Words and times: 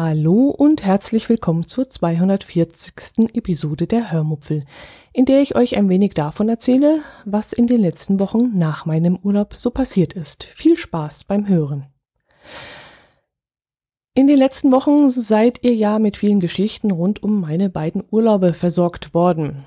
Hallo 0.00 0.54
und 0.56 0.84
herzlich 0.84 1.28
willkommen 1.28 1.66
zur 1.66 1.90
240. 1.90 3.34
Episode 3.34 3.88
der 3.88 4.12
Hörmupfel, 4.12 4.62
in 5.12 5.24
der 5.24 5.42
ich 5.42 5.56
euch 5.56 5.76
ein 5.76 5.88
wenig 5.88 6.14
davon 6.14 6.48
erzähle, 6.48 7.00
was 7.24 7.52
in 7.52 7.66
den 7.66 7.80
letzten 7.80 8.20
Wochen 8.20 8.56
nach 8.56 8.86
meinem 8.86 9.18
Urlaub 9.20 9.56
so 9.56 9.72
passiert 9.72 10.12
ist. 10.12 10.44
Viel 10.44 10.78
Spaß 10.78 11.24
beim 11.24 11.48
Hören. 11.48 11.88
In 14.14 14.28
den 14.28 14.38
letzten 14.38 14.70
Wochen 14.70 15.10
seid 15.10 15.64
ihr 15.64 15.74
ja 15.74 15.98
mit 15.98 16.16
vielen 16.16 16.38
Geschichten 16.38 16.92
rund 16.92 17.20
um 17.24 17.40
meine 17.40 17.68
beiden 17.68 18.04
Urlaube 18.08 18.54
versorgt 18.54 19.14
worden. 19.14 19.64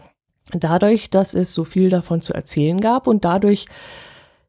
Dadurch, 0.54 1.10
dass 1.10 1.34
es 1.34 1.54
so 1.54 1.66
viel 1.66 1.90
davon 1.90 2.22
zu 2.22 2.34
erzählen 2.34 2.80
gab 2.80 3.06
und 3.06 3.26
dadurch, 3.26 3.66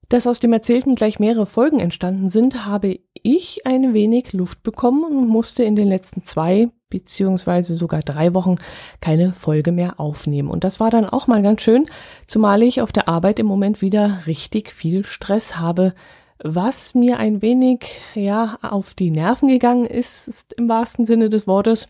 dass 0.09 0.28
aus 0.28 0.39
dem 0.39 0.53
Erzählten 0.53 0.95
gleich 0.95 1.19
mehrere 1.19 1.47
Folgen 1.47 1.80
entstanden 1.80 2.28
sind, 2.28 2.67
habe 2.67 3.01
ich 3.23 3.67
ein 3.67 3.95
wenig 3.95 4.33
Luft 4.33 4.62
bekommen 4.62 5.05
und 5.05 5.29
musste 5.29 5.65
in 5.65 5.77
den 5.77 5.89
letzten 5.89 6.23
zwei 6.23 6.69
beziehungsweise 6.91 7.75
sogar 7.75 8.01
drei 8.01 8.35
Wochen 8.35 8.57
keine 9.01 9.33
Folge 9.33 9.73
mehr 9.73 9.98
aufnehmen. 9.98 10.51
Und 10.51 10.62
das 10.62 10.79
war 10.79 10.91
dann 10.91 11.09
auch 11.09 11.27
mal 11.27 11.41
ganz 11.41 11.62
schön, 11.62 11.87
zumal 12.27 12.62
ich 12.62 12.83
auf 12.83 12.93
der 12.93 13.09
Arbeit 13.09 13.39
im 13.39 13.47
Moment 13.47 13.81
wieder 13.81 14.21
richtig 14.27 14.73
viel 14.73 15.05
Stress 15.05 15.59
habe, 15.59 15.95
was 16.45 16.95
mir 16.95 17.19
ein 17.19 17.41
wenig, 17.41 18.01
ja, 18.14 18.59
auf 18.62 18.95
die 18.95 19.11
Nerven 19.11 19.48
gegangen 19.48 19.86
ist, 19.86 20.29
ist 20.29 20.53
im 20.55 20.69
wahrsten 20.69 21.07
Sinne 21.07 21.31
des 21.31 21.47
Wortes. 21.47 21.89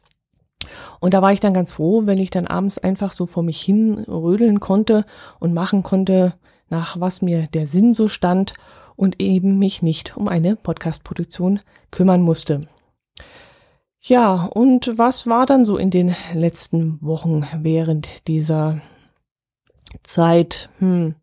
Und 1.00 1.14
da 1.14 1.22
war 1.22 1.32
ich 1.32 1.40
dann 1.40 1.54
ganz 1.54 1.72
froh, 1.72 2.02
wenn 2.04 2.18
ich 2.18 2.30
dann 2.30 2.46
abends 2.46 2.78
einfach 2.78 3.12
so 3.12 3.26
vor 3.26 3.42
mich 3.42 3.60
hin 3.60 4.04
rödeln 4.06 4.60
konnte 4.60 5.04
und 5.40 5.54
machen 5.54 5.82
konnte, 5.82 6.34
nach 6.68 7.00
was 7.00 7.22
mir 7.22 7.48
der 7.48 7.66
Sinn 7.66 7.94
so 7.94 8.08
stand 8.08 8.52
und 8.96 9.20
eben 9.20 9.58
mich 9.58 9.82
nicht 9.82 10.16
um 10.16 10.28
eine 10.28 10.56
Podcast-Produktion 10.56 11.60
kümmern 11.90 12.22
musste. 12.22 12.66
Ja, 14.00 14.46
und 14.46 14.98
was 14.98 15.26
war 15.28 15.46
dann 15.46 15.64
so 15.64 15.76
in 15.76 15.90
den 15.90 16.16
letzten 16.34 17.00
Wochen 17.00 17.46
während 17.60 18.26
dieser 18.26 18.80
Zeit? 20.02 20.70
Hm. 20.78 21.14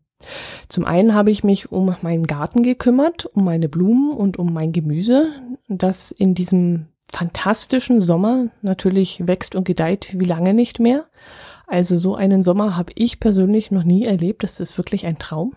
Zum 0.68 0.84
einen 0.84 1.14
habe 1.14 1.30
ich 1.30 1.44
mich 1.44 1.72
um 1.72 1.94
meinen 2.02 2.26
Garten 2.26 2.62
gekümmert, 2.62 3.26
um 3.26 3.44
meine 3.44 3.68
Blumen 3.68 4.12
und 4.12 4.38
um 4.38 4.52
mein 4.52 4.72
Gemüse, 4.72 5.28
das 5.68 6.10
in 6.10 6.34
diesem 6.34 6.86
fantastischen 7.10 8.00
Sommer 8.00 8.46
natürlich 8.62 9.26
wächst 9.26 9.54
und 9.54 9.64
gedeiht 9.64 10.18
wie 10.18 10.24
lange 10.24 10.54
nicht 10.54 10.78
mehr. 10.78 11.06
Also 11.66 11.96
so 11.98 12.14
einen 12.14 12.42
Sommer 12.42 12.76
habe 12.76 12.92
ich 12.96 13.20
persönlich 13.20 13.70
noch 13.70 13.84
nie 13.84 14.04
erlebt. 14.04 14.42
Das 14.42 14.60
ist 14.60 14.78
wirklich 14.78 15.06
ein 15.06 15.18
Traum. 15.18 15.54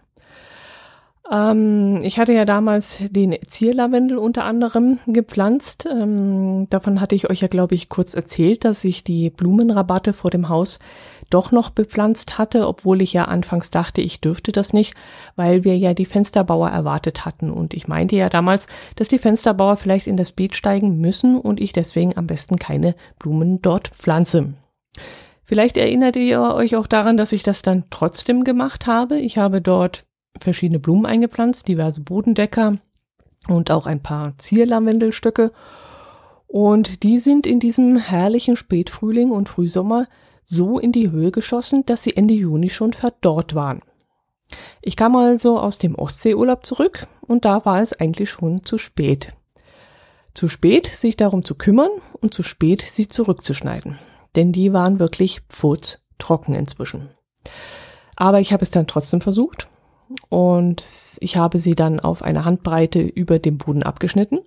Ähm, 1.31 1.99
ich 2.03 2.19
hatte 2.19 2.33
ja 2.33 2.45
damals 2.45 3.01
den 3.09 3.37
Zierlavendel 3.45 4.17
unter 4.17 4.43
anderem 4.43 4.99
gepflanzt. 5.07 5.87
Ähm, 5.89 6.67
davon 6.69 6.99
hatte 6.99 7.15
ich 7.15 7.29
euch 7.29 7.41
ja, 7.41 7.47
glaube 7.47 7.75
ich, 7.75 7.89
kurz 7.89 8.13
erzählt, 8.13 8.65
dass 8.65 8.83
ich 8.83 9.03
die 9.03 9.29
Blumenrabatte 9.29 10.11
vor 10.13 10.31
dem 10.31 10.49
Haus 10.49 10.79
doch 11.29 11.51
noch 11.51 11.69
bepflanzt 11.69 12.37
hatte, 12.37 12.67
obwohl 12.67 13.01
ich 13.01 13.13
ja 13.13 13.25
anfangs 13.25 13.71
dachte, 13.71 14.01
ich 14.01 14.21
dürfte 14.21 14.51
das 14.51 14.73
nicht, 14.73 14.93
weil 15.35 15.63
wir 15.63 15.77
ja 15.77 15.93
die 15.93 16.05
Fensterbauer 16.05 16.69
erwartet 16.69 17.25
hatten. 17.25 17.49
Und 17.49 17.73
ich 17.73 17.87
meinte 17.87 18.15
ja 18.15 18.29
damals, 18.29 18.67
dass 18.97 19.07
die 19.07 19.17
Fensterbauer 19.17 19.77
vielleicht 19.77 20.07
in 20.07 20.17
das 20.17 20.33
Beet 20.33 20.55
steigen 20.55 20.99
müssen 20.99 21.39
und 21.39 21.59
ich 21.59 21.73
deswegen 21.73 22.17
am 22.17 22.27
besten 22.27 22.57
keine 22.57 22.95
Blumen 23.17 23.61
dort 23.61 23.87
pflanze. 23.89 24.53
Vielleicht 25.43 25.77
erinnert 25.77 26.15
ihr 26.15 26.41
euch 26.41 26.75
auch 26.75 26.87
daran, 26.87 27.17
dass 27.17 27.31
ich 27.31 27.43
das 27.43 27.61
dann 27.61 27.85
trotzdem 27.89 28.43
gemacht 28.43 28.87
habe. 28.87 29.17
Ich 29.17 29.37
habe 29.37 29.61
dort 29.61 30.05
verschiedene 30.39 30.79
Blumen 30.79 31.05
eingepflanzt, 31.05 31.67
diverse 31.67 32.01
Bodendecker 32.01 32.77
und 33.47 33.71
auch 33.71 33.85
ein 33.85 34.01
paar 34.01 34.37
Zierlavendelstöcke. 34.37 35.51
Und 36.47 37.03
die 37.03 37.17
sind 37.17 37.47
in 37.47 37.59
diesem 37.59 37.97
herrlichen 37.97 38.55
Spätfrühling 38.55 39.31
und 39.31 39.49
Frühsommer 39.49 40.07
so 40.45 40.79
in 40.79 40.91
die 40.91 41.11
Höhe 41.11 41.31
geschossen, 41.31 41.85
dass 41.85 42.03
sie 42.03 42.15
Ende 42.15 42.33
Juni 42.33 42.69
schon 42.69 42.93
verdorrt 42.93 43.55
waren. 43.55 43.81
Ich 44.81 44.95
kam 44.95 45.15
also 45.15 45.59
aus 45.59 45.77
dem 45.77 45.95
Ostseeurlaub 45.95 46.65
zurück 46.65 47.07
und 47.21 47.45
da 47.45 47.65
war 47.65 47.81
es 47.81 47.93
eigentlich 47.93 48.29
schon 48.29 48.63
zu 48.63 48.77
spät. 48.77 49.33
Zu 50.33 50.47
spät, 50.47 50.87
sich 50.87 51.15
darum 51.15 51.43
zu 51.43 51.55
kümmern 51.55 51.89
und 52.21 52.33
zu 52.33 52.43
spät, 52.43 52.81
sie 52.81 53.07
zurückzuschneiden 53.07 53.97
denn 54.35 54.51
die 54.51 54.73
waren 54.73 54.99
wirklich 54.99 55.41
trocken 56.17 56.53
inzwischen. 56.53 57.09
Aber 58.15 58.39
ich 58.39 58.53
habe 58.53 58.63
es 58.63 58.71
dann 58.71 58.87
trotzdem 58.87 59.21
versucht 59.21 59.67
und 60.29 60.83
ich 61.19 61.37
habe 61.37 61.59
sie 61.59 61.75
dann 61.75 61.99
auf 61.99 62.21
eine 62.21 62.45
Handbreite 62.45 63.01
über 63.01 63.39
dem 63.39 63.57
Boden 63.57 63.83
abgeschnitten. 63.83 64.39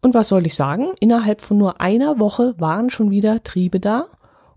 Und 0.00 0.14
was 0.14 0.28
soll 0.28 0.46
ich 0.46 0.54
sagen? 0.54 0.88
Innerhalb 1.00 1.40
von 1.40 1.58
nur 1.58 1.80
einer 1.80 2.18
Woche 2.18 2.54
waren 2.58 2.90
schon 2.90 3.10
wieder 3.10 3.42
Triebe 3.44 3.80
da 3.80 4.06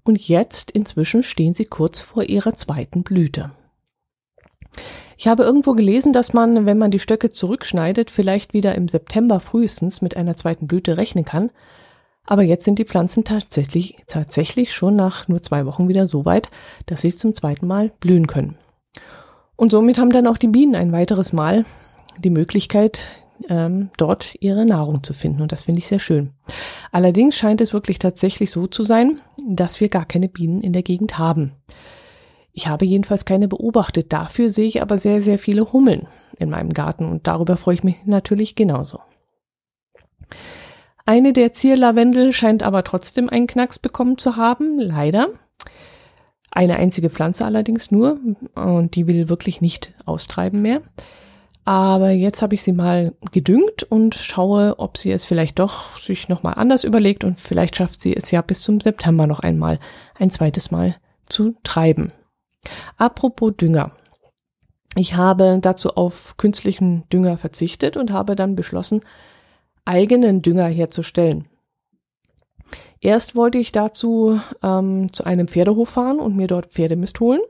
und 0.03 0.27
jetzt 0.27 0.71
inzwischen 0.71 1.23
stehen 1.23 1.53
sie 1.53 1.65
kurz 1.65 2.01
vor 2.01 2.23
ihrer 2.23 2.53
zweiten 2.53 3.03
Blüte. 3.03 3.51
Ich 5.17 5.27
habe 5.27 5.43
irgendwo 5.43 5.73
gelesen, 5.73 6.13
dass 6.13 6.33
man, 6.33 6.65
wenn 6.65 6.77
man 6.77 6.91
die 6.91 6.99
Stöcke 6.99 7.29
zurückschneidet, 7.29 8.11
vielleicht 8.11 8.53
wieder 8.53 8.75
im 8.75 8.87
September 8.87 9.39
frühestens 9.39 10.01
mit 10.01 10.17
einer 10.17 10.35
zweiten 10.35 10.67
Blüte 10.67 10.97
rechnen 10.97 11.25
kann, 11.25 11.51
aber 12.25 12.41
jetzt 12.41 12.65
sind 12.65 12.79
die 12.79 12.85
Pflanzen 12.85 13.23
tatsächlich, 13.23 14.03
tatsächlich 14.07 14.73
schon 14.73 14.95
nach 14.95 15.27
nur 15.27 15.41
zwei 15.41 15.65
Wochen 15.65 15.87
wieder 15.87 16.07
so 16.07 16.25
weit, 16.25 16.49
dass 16.87 17.01
sie 17.01 17.15
zum 17.15 17.33
zweiten 17.33 17.67
Mal 17.67 17.91
blühen 17.99 18.27
können. 18.27 18.57
Und 19.55 19.71
somit 19.71 19.97
haben 19.97 20.11
dann 20.11 20.27
auch 20.27 20.37
die 20.37 20.47
Bienen 20.47 20.75
ein 20.75 20.91
weiteres 20.91 21.33
Mal 21.33 21.65
die 22.17 22.29
Möglichkeit, 22.29 22.99
ähm, 23.49 23.89
dort 23.97 24.35
ihre 24.39 24.65
Nahrung 24.65 25.03
zu 25.03 25.13
finden. 25.13 25.41
Und 25.41 25.51
das 25.51 25.63
finde 25.63 25.79
ich 25.79 25.87
sehr 25.87 25.99
schön. 25.99 26.31
Allerdings 26.91 27.35
scheint 27.35 27.61
es 27.61 27.73
wirklich 27.73 27.99
tatsächlich 27.99 28.51
so 28.51 28.67
zu 28.67 28.83
sein, 28.83 29.19
dass 29.47 29.79
wir 29.79 29.89
gar 29.89 30.05
keine 30.05 30.29
Bienen 30.29 30.61
in 30.61 30.73
der 30.73 30.83
Gegend 30.83 31.17
haben. 31.17 31.53
Ich 32.53 32.67
habe 32.67 32.85
jedenfalls 32.85 33.25
keine 33.25 33.49
beobachtet. 33.49 34.13
Dafür 34.13 34.49
sehe 34.49 34.67
ich 34.67 34.81
aber 34.81 34.97
sehr, 34.97 35.21
sehr 35.21 35.37
viele 35.37 35.73
Hummeln 35.73 36.07
in 36.39 36.49
meinem 36.49 36.71
Garten 36.71 37.05
und 37.05 37.27
darüber 37.27 37.57
freue 37.57 37.75
ich 37.75 37.83
mich 37.83 37.97
natürlich 38.05 38.55
genauso. 38.55 38.99
Eine 41.05 41.33
der 41.33 41.53
Zierlavendel 41.53 42.33
scheint 42.33 42.63
aber 42.63 42.83
trotzdem 42.83 43.29
einen 43.29 43.47
Knacks 43.47 43.77
bekommen 43.77 44.17
zu 44.17 44.37
haben, 44.37 44.79
leider. 44.79 45.27
Eine 46.55 46.77
einzige 46.77 47.09
Pflanze 47.09 47.45
allerdings 47.45 47.91
nur 47.91 48.17
und 48.55 48.95
die 48.95 49.07
will 49.07 49.27
wirklich 49.27 49.59
nicht 49.59 49.93
austreiben 50.05 50.61
mehr. 50.61 50.81
Aber 51.65 52.11
jetzt 52.11 52.41
habe 52.41 52.55
ich 52.55 52.63
sie 52.63 52.71
mal 52.71 53.13
gedüngt 53.33 53.83
und 53.83 54.15
schaue, 54.15 54.79
ob 54.79 54.97
sie 54.97 55.11
es 55.11 55.25
vielleicht 55.25 55.59
doch 55.59 55.99
sich 55.99 56.29
nochmal 56.29 56.53
anders 56.55 56.85
überlegt 56.85 57.25
und 57.25 57.41
vielleicht 57.41 57.75
schafft 57.75 57.99
sie 57.99 58.15
es 58.15 58.31
ja 58.31 58.41
bis 58.41 58.61
zum 58.61 58.79
September 58.79 59.27
noch 59.27 59.41
einmal 59.41 59.79
ein 60.17 60.29
zweites 60.29 60.71
Mal 60.71 60.95
zu 61.27 61.55
treiben. 61.63 62.13
Apropos 62.97 63.53
Dünger. 63.57 63.91
Ich 64.95 65.15
habe 65.15 65.59
dazu 65.61 65.97
auf 65.97 66.37
künstlichen 66.37 67.03
Dünger 67.11 67.37
verzichtet 67.37 67.97
und 67.97 68.13
habe 68.13 68.37
dann 68.37 68.55
beschlossen, 68.55 69.01
eigenen 69.83 70.41
Dünger 70.41 70.67
herzustellen. 70.67 71.49
Erst 73.05 73.35
wollte 73.35 73.59
ich 73.59 73.71
dazu 73.71 74.41
ähm, 74.63 75.13
zu 75.13 75.25
einem 75.25 75.47
Pferdehof 75.47 75.89
fahren 75.89 76.17
und 76.17 76.35
mir 76.35 76.47
dort 76.47 76.73
Pferdemist 76.73 77.19
holen. 77.19 77.41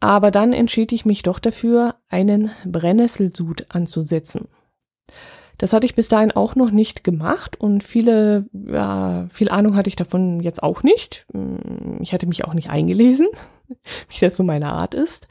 Aber 0.00 0.30
dann 0.30 0.54
entschied 0.54 0.92
ich 0.92 1.04
mich 1.04 1.22
doch 1.22 1.40
dafür, 1.40 1.96
einen 2.08 2.50
Brennnesselsud 2.64 3.66
anzusetzen. 3.68 4.48
Das 5.58 5.74
hatte 5.74 5.84
ich 5.84 5.94
bis 5.94 6.08
dahin 6.08 6.32
auch 6.32 6.54
noch 6.54 6.70
nicht 6.70 7.04
gemacht 7.04 7.60
und 7.60 7.84
viele, 7.84 8.46
ja, 8.54 9.26
viel 9.30 9.50
Ahnung 9.50 9.76
hatte 9.76 9.88
ich 9.90 9.96
davon 9.96 10.40
jetzt 10.40 10.62
auch 10.62 10.82
nicht. 10.82 11.26
Ich 12.00 12.14
hatte 12.14 12.26
mich 12.26 12.46
auch 12.46 12.54
nicht 12.54 12.70
eingelesen, 12.70 13.26
wie 14.08 14.20
das 14.20 14.36
so 14.36 14.42
meine 14.42 14.72
Art 14.72 14.94
ist. 14.94 15.28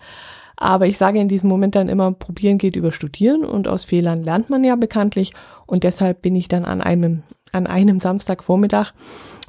Aber 0.57 0.85
ich 0.87 0.97
sage 0.97 1.19
in 1.19 1.27
diesem 1.27 1.49
Moment 1.49 1.75
dann 1.75 1.89
immer, 1.89 2.11
probieren 2.11 2.57
geht 2.57 2.75
über 2.75 2.91
studieren 2.91 3.43
und 3.43 3.67
aus 3.67 3.85
Fehlern 3.85 4.23
lernt 4.23 4.49
man 4.49 4.63
ja 4.63 4.75
bekanntlich. 4.75 5.33
Und 5.65 5.83
deshalb 5.83 6.21
bin 6.21 6.35
ich 6.35 6.47
dann 6.47 6.63
an 6.65 6.81
einem, 6.81 7.23
an 7.55 7.67
einem 7.67 7.99
Samstagvormittag 7.99 8.93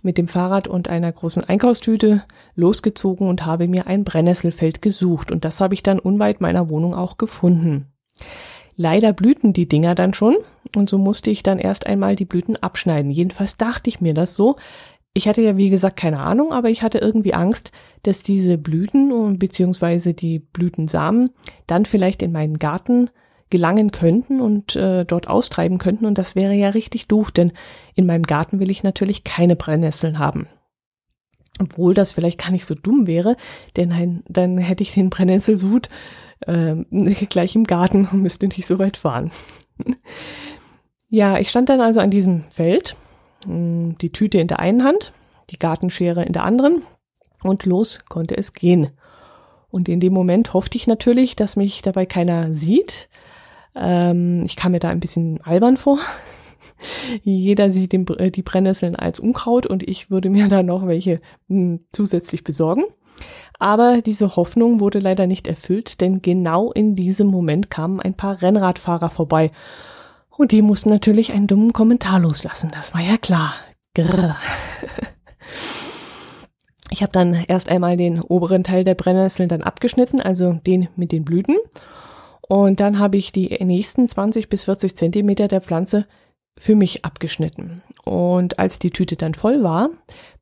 mit 0.02 0.16
dem 0.16 0.28
Fahrrad 0.28 0.68
und 0.68 0.88
einer 0.88 1.12
großen 1.12 1.44
Einkaufstüte 1.44 2.22
losgezogen 2.54 3.28
und 3.28 3.44
habe 3.44 3.68
mir 3.68 3.86
ein 3.86 4.04
Brennnesselfeld 4.04 4.80
gesucht. 4.80 5.32
Und 5.32 5.44
das 5.44 5.60
habe 5.60 5.74
ich 5.74 5.82
dann 5.82 5.98
unweit 5.98 6.40
meiner 6.40 6.70
Wohnung 6.70 6.94
auch 6.94 7.18
gefunden. 7.18 7.86
Leider 8.76 9.12
blühten 9.12 9.52
die 9.52 9.68
Dinger 9.68 9.94
dann 9.94 10.14
schon 10.14 10.36
und 10.74 10.88
so 10.88 10.98
musste 10.98 11.30
ich 11.30 11.42
dann 11.42 11.58
erst 11.58 11.86
einmal 11.86 12.14
die 12.14 12.26
Blüten 12.26 12.56
abschneiden. 12.56 13.10
Jedenfalls 13.10 13.56
dachte 13.56 13.88
ich 13.88 14.00
mir 14.00 14.14
das 14.14 14.34
so, 14.34 14.56
ich 15.14 15.26
hatte 15.26 15.40
ja, 15.40 15.56
wie 15.56 15.70
gesagt, 15.70 15.96
keine 15.96 16.20
Ahnung, 16.20 16.52
aber 16.52 16.68
ich 16.68 16.82
hatte 16.82 16.98
irgendwie 16.98 17.32
Angst, 17.32 17.72
dass 18.02 18.22
diese 18.22 18.58
Blüten 18.58 19.38
beziehungsweise 19.38 20.12
die 20.12 20.40
Blütensamen 20.40 21.30
dann 21.66 21.86
vielleicht 21.86 22.22
in 22.22 22.32
meinen 22.32 22.58
Garten 22.58 23.08
gelangen 23.50 23.90
könnten 23.90 24.40
und 24.40 24.74
äh, 24.76 25.04
dort 25.04 25.28
austreiben 25.28 25.78
könnten. 25.78 26.06
Und 26.06 26.18
das 26.18 26.34
wäre 26.34 26.54
ja 26.54 26.70
richtig 26.70 27.06
doof, 27.06 27.30
denn 27.30 27.52
in 27.94 28.06
meinem 28.06 28.24
Garten 28.24 28.60
will 28.60 28.70
ich 28.70 28.82
natürlich 28.82 29.24
keine 29.24 29.56
Brennnesseln 29.56 30.18
haben. 30.18 30.48
Obwohl 31.58 31.94
das 31.94 32.12
vielleicht 32.12 32.42
gar 32.42 32.50
nicht 32.50 32.66
so 32.66 32.74
dumm 32.74 33.06
wäre, 33.06 33.36
denn 33.76 33.92
ein, 33.92 34.22
dann 34.28 34.58
hätte 34.58 34.82
ich 34.82 34.92
den 34.92 35.10
Brennnesselsud 35.10 35.88
äh, 36.40 36.74
gleich 37.30 37.54
im 37.54 37.64
Garten 37.64 38.06
und 38.10 38.22
müsste 38.22 38.46
nicht 38.48 38.66
so 38.66 38.78
weit 38.78 38.96
fahren. 38.96 39.30
ja, 41.08 41.38
ich 41.38 41.48
stand 41.48 41.68
dann 41.68 41.80
also 41.80 42.00
an 42.00 42.10
diesem 42.10 42.44
Feld 42.50 42.96
hm, 43.44 43.96
die 43.98 44.12
Tüte 44.12 44.38
in 44.38 44.48
der 44.48 44.58
einen 44.58 44.84
Hand, 44.84 45.12
die 45.50 45.58
Gartenschere 45.58 46.24
in 46.24 46.32
der 46.32 46.44
anderen 46.44 46.82
und 47.42 47.64
los 47.64 48.04
konnte 48.08 48.36
es 48.36 48.52
gehen. 48.52 48.90
Und 49.68 49.88
in 49.88 50.00
dem 50.00 50.12
Moment 50.12 50.54
hoffte 50.54 50.76
ich 50.76 50.86
natürlich, 50.86 51.36
dass 51.36 51.56
mich 51.56 51.82
dabei 51.82 52.06
keiner 52.06 52.54
sieht. 52.54 53.08
Ähm, 53.76 54.42
ich 54.44 54.56
kam 54.56 54.72
mir 54.72 54.80
da 54.80 54.88
ein 54.88 55.00
bisschen 55.00 55.40
albern 55.42 55.76
vor. 55.76 55.98
Jeder 57.22 57.70
sieht 57.70 57.92
den, 57.92 58.06
äh, 58.18 58.30
die 58.30 58.42
Brennnesseln 58.42 58.96
als 58.96 59.20
Unkraut 59.20 59.66
und 59.66 59.82
ich 59.82 60.10
würde 60.10 60.30
mir 60.30 60.48
da 60.48 60.62
noch 60.62 60.86
welche 60.86 61.20
mh, 61.48 61.56
hm, 61.56 61.80
zusätzlich 61.92 62.44
besorgen. 62.44 62.84
Aber 63.58 64.02
diese 64.02 64.36
Hoffnung 64.36 64.80
wurde 64.80 64.98
leider 64.98 65.26
nicht 65.26 65.46
erfüllt, 65.46 66.00
denn 66.02 66.20
genau 66.20 66.72
in 66.72 66.94
diesem 66.94 67.28
Moment 67.28 67.70
kamen 67.70 68.00
ein 68.00 68.14
paar 68.14 68.42
Rennradfahrer 68.42 69.08
vorbei 69.08 69.50
und 70.36 70.52
die 70.52 70.60
mussten 70.60 70.90
natürlich 70.90 71.32
einen 71.32 71.46
dummen 71.46 71.72
Kommentar 71.72 72.18
loslassen, 72.18 72.70
das 72.74 72.92
war 72.92 73.00
ja 73.00 73.16
klar. 73.16 73.54
Grrr. 73.94 74.36
Ich 76.90 77.02
habe 77.02 77.12
dann 77.12 77.34
erst 77.34 77.68
einmal 77.68 77.96
den 77.96 78.22
oberen 78.22 78.62
Teil 78.62 78.84
der 78.84 78.94
Brennnesseln 78.94 79.48
dann 79.48 79.62
abgeschnitten, 79.62 80.20
also 80.20 80.52
den 80.52 80.88
mit 80.94 81.10
den 81.10 81.24
Blüten. 81.24 81.56
Und 82.48 82.80
dann 82.80 82.98
habe 82.98 83.16
ich 83.16 83.32
die 83.32 83.48
nächsten 83.64 84.06
20 84.06 84.48
bis 84.48 84.64
40 84.64 84.96
Zentimeter 84.96 85.48
der 85.48 85.60
Pflanze 85.60 86.06
für 86.58 86.74
mich 86.74 87.04
abgeschnitten. 87.04 87.82
Und 88.04 88.58
als 88.58 88.78
die 88.78 88.90
Tüte 88.90 89.16
dann 89.16 89.34
voll 89.34 89.62
war, 89.62 89.90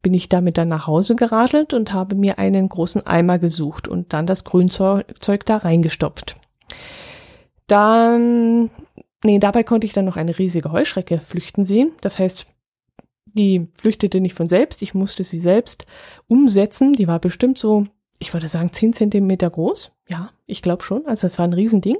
bin 0.02 0.14
ich 0.14 0.28
damit 0.28 0.58
dann 0.58 0.68
nach 0.68 0.86
Hause 0.86 1.16
geradelt 1.16 1.72
und 1.72 1.92
habe 1.92 2.14
mir 2.14 2.38
einen 2.38 2.68
großen 2.68 3.06
Eimer 3.06 3.38
gesucht 3.38 3.88
und 3.88 4.12
dann 4.12 4.26
das 4.26 4.44
Grünzeug 4.44 5.46
da 5.46 5.56
reingestopft. 5.56 6.36
Dann 7.66 8.70
Nee, 9.24 9.38
dabei 9.38 9.64
konnte 9.64 9.86
ich 9.86 9.94
dann 9.94 10.04
noch 10.04 10.18
eine 10.18 10.38
riesige 10.38 10.70
Heuschrecke 10.70 11.18
flüchten 11.18 11.64
sehen. 11.64 11.92
Das 12.02 12.18
heißt, 12.18 12.46
die 13.32 13.68
flüchtete 13.72 14.20
nicht 14.20 14.34
von 14.34 14.50
selbst, 14.50 14.82
ich 14.82 14.92
musste 14.92 15.24
sie 15.24 15.40
selbst 15.40 15.86
umsetzen. 16.28 16.92
Die 16.92 17.08
war 17.08 17.18
bestimmt 17.18 17.56
so, 17.56 17.86
ich 18.18 18.32
würde 18.32 18.48
sagen, 18.48 18.72
zehn 18.72 18.92
Zentimeter 18.92 19.50
groß. 19.50 19.92
Ja, 20.08 20.30
ich 20.46 20.62
glaube 20.62 20.82
schon. 20.82 21.06
Also 21.06 21.26
das 21.26 21.38
war 21.38 21.46
ein 21.46 21.52
Riesending. 21.52 21.96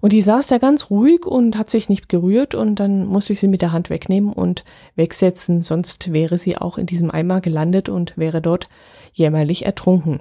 Und 0.00 0.12
die 0.12 0.22
saß 0.22 0.48
da 0.48 0.58
ganz 0.58 0.90
ruhig 0.90 1.26
und 1.26 1.56
hat 1.56 1.70
sich 1.70 1.88
nicht 1.88 2.08
gerührt 2.08 2.54
und 2.54 2.80
dann 2.80 3.06
musste 3.06 3.32
ich 3.32 3.40
sie 3.40 3.48
mit 3.48 3.62
der 3.62 3.72
Hand 3.72 3.88
wegnehmen 3.90 4.32
und 4.32 4.64
wegsetzen, 4.96 5.62
sonst 5.62 6.12
wäre 6.12 6.36
sie 6.36 6.58
auch 6.58 6.76
in 6.76 6.86
diesem 6.86 7.10
Eimer 7.10 7.40
gelandet 7.40 7.88
und 7.88 8.16
wäre 8.18 8.42
dort 8.42 8.68
jämmerlich 9.12 9.64
ertrunken. 9.64 10.20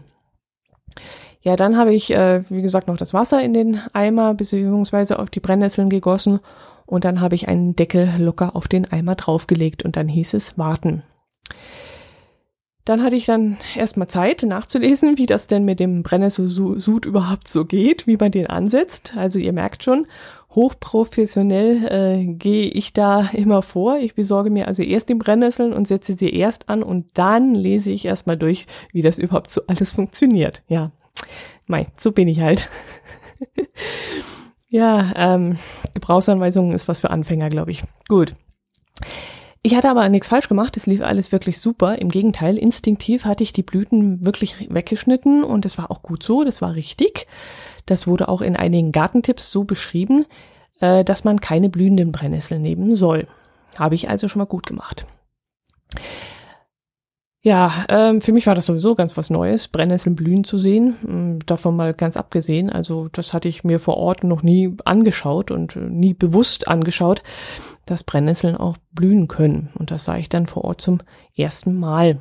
Ja, 1.42 1.58
dann 1.58 1.76
habe 1.76 1.94
ich, 1.94 2.12
äh, 2.12 2.50
wie 2.50 2.62
gesagt, 2.62 2.88
noch 2.88 2.96
das 2.96 3.14
Wasser 3.14 3.42
in 3.42 3.54
den 3.54 3.82
Eimer 3.92 4.34
beziehungsweise 4.34 5.20
auf 5.20 5.30
die 5.30 5.42
Brennnesseln 5.42 5.90
gegossen 5.90 6.40
und 6.86 7.04
dann 7.04 7.20
habe 7.20 7.36
ich 7.36 7.50
einen 7.50 7.76
Deckel 7.76 8.10
locker 8.18 8.56
auf 8.56 8.70
den 8.70 8.90
Eimer 8.90 9.16
draufgelegt 9.16 9.84
und 9.84 9.98
dann 9.98 10.08
hieß 10.08 10.34
es 10.34 10.58
warten. 10.58 11.04
Dann 12.86 13.02
hatte 13.02 13.16
ich 13.16 13.26
dann 13.26 13.58
erstmal 13.76 14.10
Zeit 14.10 14.44
nachzulesen, 14.44 15.18
wie 15.18 15.26
das 15.26 15.48
denn 15.48 15.64
mit 15.64 15.80
dem 15.80 16.04
Brennnesselsud 16.04 17.06
überhaupt 17.06 17.48
so 17.48 17.64
geht, 17.64 18.08
wie 18.08 18.18
man 18.18 18.32
den 18.32 18.48
ansetzt. 18.48 19.14
Also 19.16 19.40
ihr 19.40 19.54
merkt 19.54 19.84
schon, 19.84 20.06
hochprofessionell 20.52 21.86
äh, 21.86 22.34
gehe 22.34 22.68
ich 22.68 22.92
da 22.92 23.30
immer 23.32 23.62
vor. 23.62 23.98
Ich 24.00 24.16
besorge 24.16 24.50
mir 24.50 24.68
also 24.68 24.84
erst 24.84 25.08
die 25.08 25.16
Brennnesseln 25.16 25.72
und 25.72 25.88
setze 25.88 26.16
sie 26.16 26.30
erst 26.30 26.68
an 26.68 26.84
und 26.84 27.08
dann 27.14 27.56
lese 27.56 27.92
ich 27.92 28.06
erstmal 28.06 28.38
durch, 28.38 28.68
wie 28.92 29.02
das 29.02 29.18
überhaupt 29.18 29.50
so 29.50 29.62
alles 29.68 29.94
funktioniert. 29.94 30.62
Ja, 30.68 30.92
Mei, 31.66 31.88
so 31.98 32.12
bin 32.12 32.28
ich 32.28 32.42
halt. 32.42 32.70
ja, 34.70 35.12
ähm, 35.16 35.58
Gebrauchsanweisungen 35.94 36.74
ist 36.74 36.88
was 36.88 37.00
für 37.00 37.10
Anfänger, 37.10 37.50
glaube 37.50 37.72
ich. 37.72 37.84
Gut. 38.10 38.36
Ich 39.66 39.76
hatte 39.76 39.90
aber 39.90 40.08
nichts 40.10 40.28
falsch 40.28 40.50
gemacht, 40.50 40.76
es 40.76 40.88
lief 40.88 41.02
alles 41.02 41.32
wirklich 41.32 41.58
super. 41.58 41.98
Im 41.98 42.10
Gegenteil, 42.10 42.58
instinktiv 42.58 43.24
hatte 43.24 43.44
ich 43.44 43.54
die 43.54 43.64
Blüten 43.64 44.26
wirklich 44.26 44.68
weggeschnitten 44.70 45.42
und 45.42 45.64
das 45.64 45.78
war 45.78 45.90
auch 45.90 46.04
gut 46.04 46.22
so, 46.22 46.44
das 46.44 46.62
war 46.62 46.76
richtig. 46.76 47.28
Das 47.86 48.06
wurde 48.06 48.28
auch 48.28 48.42
in 48.42 48.58
einigen 48.58 48.92
Gartentipps 48.92 49.52
so 49.52 49.64
beschrieben, 49.64 50.26
äh, 50.82 51.06
dass 51.06 51.24
man 51.24 51.40
keine 51.40 51.70
blühenden 51.70 52.12
Brennnesseln 52.12 52.62
nehmen 52.62 52.94
soll. 52.94 53.26
Habe 53.78 53.96
ich 53.96 54.10
also 54.10 54.28
schon 54.28 54.42
mal 54.42 54.46
gut 54.46 54.68
gemacht. 54.68 55.06
Ja, 57.46 57.86
ähm, 57.90 58.22
für 58.22 58.32
mich 58.32 58.48
war 58.48 58.56
das 58.56 58.68
sowieso 58.68 58.96
ganz 58.96 59.18
was 59.18 59.30
Neues, 59.30 59.68
Brennnesseln 59.68 60.16
blühen 60.16 60.46
zu 60.46 60.58
sehen. 60.58 60.96
Ähm, 61.06 61.40
davon 61.46 61.76
mal 61.76 61.94
ganz 61.94 62.16
abgesehen. 62.16 62.70
Also 62.70 63.10
das 63.12 63.34
hatte 63.34 63.50
ich 63.50 63.66
mir 63.66 63.80
vor 63.80 63.98
Ort 63.98 64.24
noch 64.24 64.44
nie 64.44 64.78
angeschaut 64.86 65.52
und 65.52 65.76
äh, 65.76 65.80
nie 65.80 66.14
bewusst 66.14 66.70
angeschaut, 66.70 67.22
dass 67.86 68.06
Brennnesseln 68.06 68.56
auch 68.56 68.78
blühen 68.94 69.28
können. 69.28 69.72
Und 69.78 69.92
das 69.92 70.06
sah 70.06 70.16
ich 70.16 70.30
dann 70.30 70.48
vor 70.48 70.64
Ort 70.64 70.80
zum 70.80 71.00
ersten 71.36 71.78
Mal. 71.78 72.20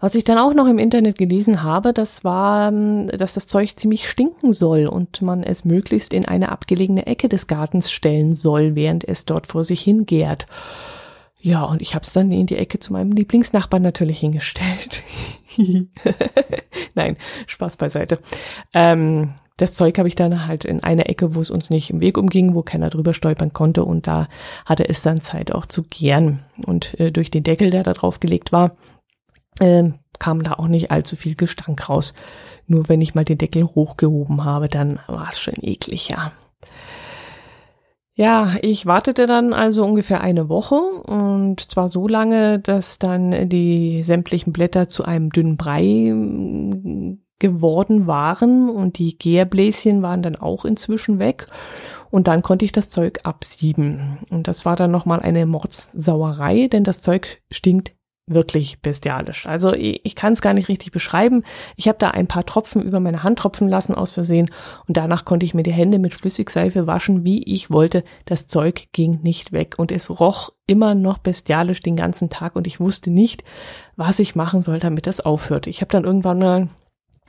Was 0.00 0.14
ich 0.14 0.24
dann 0.24 0.38
auch 0.38 0.54
noch 0.54 0.66
im 0.66 0.78
Internet 0.78 1.18
gelesen 1.18 1.62
habe, 1.62 1.92
das 1.92 2.24
war, 2.24 2.68
ähm, 2.68 3.08
dass 3.08 3.34
das 3.34 3.46
Zeug 3.46 3.76
ziemlich 3.76 4.08
stinken 4.08 4.54
soll 4.54 4.86
und 4.86 5.20
man 5.20 5.42
es 5.42 5.66
möglichst 5.66 6.14
in 6.14 6.24
eine 6.24 6.50
abgelegene 6.52 7.04
Ecke 7.06 7.28
des 7.28 7.46
Gartens 7.46 7.90
stellen 7.90 8.34
soll, 8.34 8.76
während 8.76 9.06
es 9.06 9.26
dort 9.26 9.46
vor 9.46 9.62
sich 9.62 9.82
hingärt. 9.82 10.46
Ja, 11.40 11.64
und 11.64 11.80
ich 11.80 11.94
habe 11.94 12.02
es 12.02 12.12
dann 12.12 12.32
in 12.32 12.46
die 12.46 12.56
Ecke 12.56 12.78
zu 12.80 12.92
meinem 12.92 13.12
Lieblingsnachbarn 13.12 13.82
natürlich 13.82 14.20
hingestellt. 14.20 15.02
Nein, 16.94 17.16
Spaß 17.46 17.76
beiseite. 17.76 18.18
Ähm, 18.74 19.34
das 19.56 19.72
Zeug 19.72 19.98
habe 19.98 20.08
ich 20.08 20.14
dann 20.14 20.46
halt 20.46 20.64
in 20.64 20.82
einer 20.82 21.08
Ecke, 21.08 21.34
wo 21.34 21.40
es 21.40 21.50
uns 21.50 21.68
nicht 21.68 21.90
im 21.90 22.00
Weg 22.00 22.16
umging, 22.16 22.54
wo 22.54 22.62
keiner 22.62 22.90
drüber 22.90 23.12
stolpern 23.12 23.52
konnte 23.52 23.84
und 23.84 24.06
da 24.06 24.28
hatte 24.64 24.88
es 24.88 25.02
dann 25.02 25.20
Zeit 25.20 25.52
auch 25.52 25.66
zu 25.66 25.82
gären. 25.82 26.44
Und 26.64 26.98
äh, 26.98 27.10
durch 27.10 27.30
den 27.30 27.42
Deckel, 27.42 27.70
der 27.70 27.82
da 27.82 27.92
drauf 27.92 28.20
gelegt 28.20 28.52
war, 28.52 28.76
äh, 29.58 29.90
kam 30.18 30.42
da 30.42 30.54
auch 30.54 30.68
nicht 30.68 30.90
allzu 30.90 31.16
viel 31.16 31.34
Gestank 31.34 31.88
raus. 31.88 32.14
Nur 32.66 32.88
wenn 32.88 33.00
ich 33.00 33.14
mal 33.14 33.24
den 33.24 33.38
Deckel 33.38 33.64
hochgehoben 33.64 34.44
habe, 34.44 34.68
dann 34.68 35.00
war 35.06 35.28
es 35.30 35.40
schon 35.40 35.56
eklig, 35.60 36.08
ja. 36.08 36.32
Ja, 38.18 38.56
ich 38.62 38.84
wartete 38.84 39.28
dann 39.28 39.52
also 39.52 39.84
ungefähr 39.84 40.20
eine 40.20 40.48
Woche 40.48 40.74
und 40.74 41.60
zwar 41.70 41.88
so 41.88 42.08
lange, 42.08 42.58
dass 42.58 42.98
dann 42.98 43.48
die 43.48 44.02
sämtlichen 44.02 44.52
Blätter 44.52 44.88
zu 44.88 45.04
einem 45.04 45.30
dünnen 45.30 45.56
Brei 45.56 46.10
mm, 46.12 47.20
geworden 47.38 48.08
waren 48.08 48.70
und 48.70 48.98
die 48.98 49.16
Gärbläschen 49.16 50.02
waren 50.02 50.22
dann 50.22 50.34
auch 50.34 50.64
inzwischen 50.64 51.20
weg 51.20 51.46
und 52.10 52.26
dann 52.26 52.42
konnte 52.42 52.64
ich 52.64 52.72
das 52.72 52.90
Zeug 52.90 53.20
absieben. 53.22 54.18
Und 54.30 54.48
das 54.48 54.64
war 54.64 54.74
dann 54.74 54.90
nochmal 54.90 55.20
eine 55.20 55.46
Mordssauerei, 55.46 56.66
denn 56.66 56.82
das 56.82 57.02
Zeug 57.02 57.40
stinkt 57.52 57.92
wirklich 58.28 58.80
bestialisch. 58.80 59.46
Also 59.46 59.72
ich, 59.72 60.00
ich 60.04 60.14
kann 60.14 60.32
es 60.32 60.40
gar 60.40 60.54
nicht 60.54 60.68
richtig 60.68 60.92
beschreiben. 60.92 61.44
Ich 61.76 61.88
habe 61.88 61.98
da 61.98 62.10
ein 62.10 62.26
paar 62.26 62.44
Tropfen 62.44 62.82
über 62.82 63.00
meine 63.00 63.22
Hand 63.22 63.38
tropfen 63.38 63.68
lassen 63.68 63.94
aus 63.94 64.12
Versehen 64.12 64.50
und 64.86 64.96
danach 64.96 65.24
konnte 65.24 65.44
ich 65.44 65.54
mir 65.54 65.62
die 65.62 65.72
Hände 65.72 65.98
mit 65.98 66.14
Flüssigseife 66.14 66.86
waschen, 66.86 67.24
wie 67.24 67.42
ich 67.42 67.70
wollte. 67.70 68.04
Das 68.24 68.46
Zeug 68.46 68.88
ging 68.92 69.20
nicht 69.22 69.52
weg 69.52 69.74
und 69.78 69.92
es 69.92 70.20
roch 70.20 70.52
immer 70.66 70.94
noch 70.94 71.18
bestialisch 71.18 71.80
den 71.80 71.96
ganzen 71.96 72.28
Tag 72.28 72.56
und 72.56 72.66
ich 72.66 72.80
wusste 72.80 73.10
nicht, 73.10 73.44
was 73.96 74.18
ich 74.18 74.34
machen 74.34 74.62
soll, 74.62 74.78
damit 74.78 75.06
das 75.06 75.20
aufhört. 75.20 75.66
Ich 75.66 75.80
habe 75.80 75.90
dann 75.90 76.04
irgendwann 76.04 76.38
mal 76.38 76.68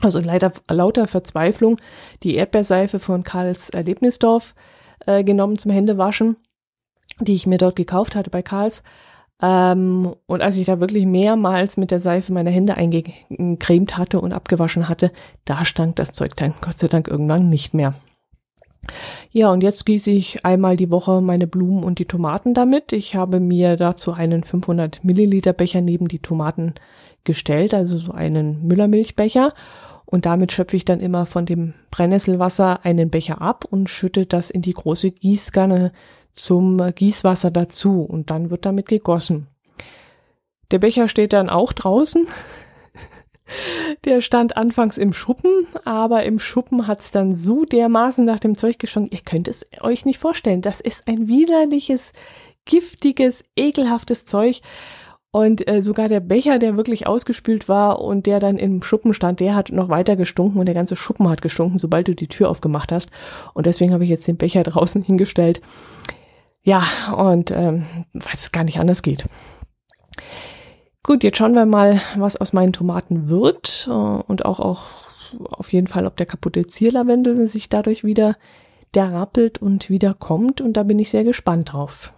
also 0.02 0.20
leider 0.20 0.54
lauter 0.70 1.08
Verzweiflung 1.08 1.78
die 2.24 2.36
Erdbeerseife 2.36 3.00
von 3.00 3.24
Karls 3.24 3.70
Erlebnisdorf 3.70 4.56
äh, 5.06 5.24
genommen 5.24 5.58
zum 5.58 5.72
Händewaschen, 5.72 6.38
die 7.20 7.34
ich 7.34 7.48
mir 7.48 7.58
dort 7.58 7.76
gekauft 7.76 8.16
hatte 8.16 8.30
bei 8.30 8.42
Karls 8.42 8.84
ähm, 9.42 10.16
und 10.26 10.42
als 10.42 10.58
ich 10.58 10.68
da 10.68 10.80
wirklich 10.80 11.06
mehrmals 11.06 11.78
mit 11.78 11.92
der 11.92 12.00
Seife 12.00 12.34
meine 12.34 12.50
Hände 12.50 12.76
eingecremt 12.76 13.98
hatte 13.98 14.20
und 14.20 14.34
abgewaschen 14.34 14.90
hatte, 14.90 15.12
da 15.46 15.64
stank 15.64 15.96
das 15.96 16.14
Zeug 16.14 16.36
dann 16.36 16.54
Gott 16.62 16.78
sei 16.78 16.88
Dank 16.88 17.08
irgendwann 17.08 17.50
nicht 17.50 17.74
mehr. 17.74 17.94
Ja, 19.32 19.52
und 19.52 19.62
jetzt 19.62 19.86
gieße 19.86 20.10
ich 20.10 20.46
einmal 20.46 20.76
die 20.76 20.92
Woche 20.92 21.22
meine 21.22 21.48
Blumen 21.48 21.84
und 21.84 22.00
die 22.00 22.06
Tomaten 22.06 22.54
damit. 22.54 22.92
Ich 22.92 23.16
habe 23.16 23.40
mir 23.40 23.78
dazu 23.78 24.14
einen 24.14 24.44
500 24.44 25.04
Milliliter 25.04 25.54
Becher 25.54 25.82
neben 25.82 26.08
die 26.08 26.20
Tomaten 26.20 26.74
gestellt, 27.24 27.74
also 27.74 27.98
so 27.98 28.12
einen 28.12 28.68
Müllermilchbecher. 28.68 29.54
Und 30.06 30.26
damit 30.26 30.52
schöpfe 30.52 30.76
ich 30.76 30.86
dann 30.86 31.02
immer 31.02 31.28
von 31.28 31.46
dem 31.46 31.76
Brennnesselwasser 31.92 32.84
einen 32.84 33.12
Becher 33.12 33.42
ab 33.42 33.64
und 33.70 33.90
schütte 33.90 34.26
das 34.26 34.50
in 34.50 34.64
die 34.64 34.74
große 34.74 35.12
Gießkanne 35.12 35.92
zum 36.40 36.78
Gießwasser 36.94 37.52
dazu 37.52 38.02
und 38.02 38.32
dann 38.32 38.50
wird 38.50 38.66
damit 38.66 38.88
gegossen. 38.88 39.48
Der 40.72 40.80
Becher 40.80 41.08
steht 41.08 41.34
dann 41.34 41.50
auch 41.50 41.74
draußen. 41.74 42.28
Der 44.06 44.22
stand 44.22 44.56
anfangs 44.56 44.98
im 44.98 45.14
Schuppen, 45.14 45.66
aber 45.84 46.24
im 46.24 46.38
Schuppen 46.38 46.86
hat's 46.86 47.10
dann 47.10 47.36
so 47.36 47.66
dermaßen 47.66 48.24
nach 48.24 48.40
dem 48.40 48.56
Zeug 48.56 48.78
geschonkt. 48.78 49.12
Ihr 49.12 49.22
könnt 49.26 49.48
es 49.48 49.66
euch 49.82 50.06
nicht 50.06 50.20
vorstellen. 50.20 50.62
Das 50.62 50.80
ist 50.80 51.08
ein 51.08 51.28
widerliches, 51.28 52.14
giftiges, 52.66 53.44
ekelhaftes 53.56 54.28
Zeug. 54.28 54.62
Und 55.32 55.68
äh, 55.68 55.84
sogar 55.84 56.10
der 56.10 56.22
Becher, 56.22 56.58
der 56.58 56.76
wirklich 56.76 57.06
ausgespült 57.06 57.70
war 57.70 58.02
und 58.02 58.26
der 58.26 58.40
dann 58.40 58.58
im 58.58 58.82
Schuppen 58.82 59.14
stand, 59.14 59.40
der 59.40 59.56
hat 59.56 59.72
noch 59.72 59.90
weiter 59.90 60.16
gestunken 60.16 60.60
und 60.60 60.66
der 60.66 60.74
ganze 60.74 60.96
Schuppen 60.96 61.30
hat 61.30 61.44
gestunken, 61.44 61.78
sobald 61.78 62.08
du 62.08 62.16
die 62.16 62.28
Tür 62.28 62.50
aufgemacht 62.50 62.92
hast. 62.92 63.10
Und 63.54 63.68
deswegen 63.68 63.94
habe 63.94 64.04
ich 64.04 64.10
jetzt 64.10 64.28
den 64.28 64.38
Becher 64.38 64.64
draußen 64.64 65.04
hingestellt. 65.04 65.62
Ja, 66.70 66.84
und 67.18 67.50
ähm, 67.50 67.88
weiß 68.14 68.52
gar 68.52 68.64
nicht 68.64 68.80
anders 68.80 69.02
geht. 69.02 69.26
Gut, 71.02 71.24
jetzt 71.24 71.40
schauen 71.40 71.56
wir 71.56 71.66
mal, 71.66 72.00
was 72.16 72.38
aus 72.38 72.54
meinen 72.54 72.74
Tomaten 72.74 73.28
wird 73.28 73.88
äh, 73.90 73.92
und 73.92 74.46
auch, 74.46 74.60
auch 74.60 74.84
auf 75.50 75.74
jeden 75.74 75.88
Fall, 75.88 76.06
ob 76.06 76.16
der 76.16 76.28
kaputte 76.28 76.68
Zierlavendel 76.68 77.48
sich 77.48 77.70
dadurch 77.70 78.04
wieder 78.04 78.38
derrappelt 78.94 79.60
und 79.60 79.90
wieder 79.90 80.14
kommt. 80.14 80.62
Und 80.62 80.74
da 80.74 80.84
bin 80.84 81.00
ich 81.00 81.10
sehr 81.10 81.24
gespannt 81.24 81.74
drauf. 81.74 82.14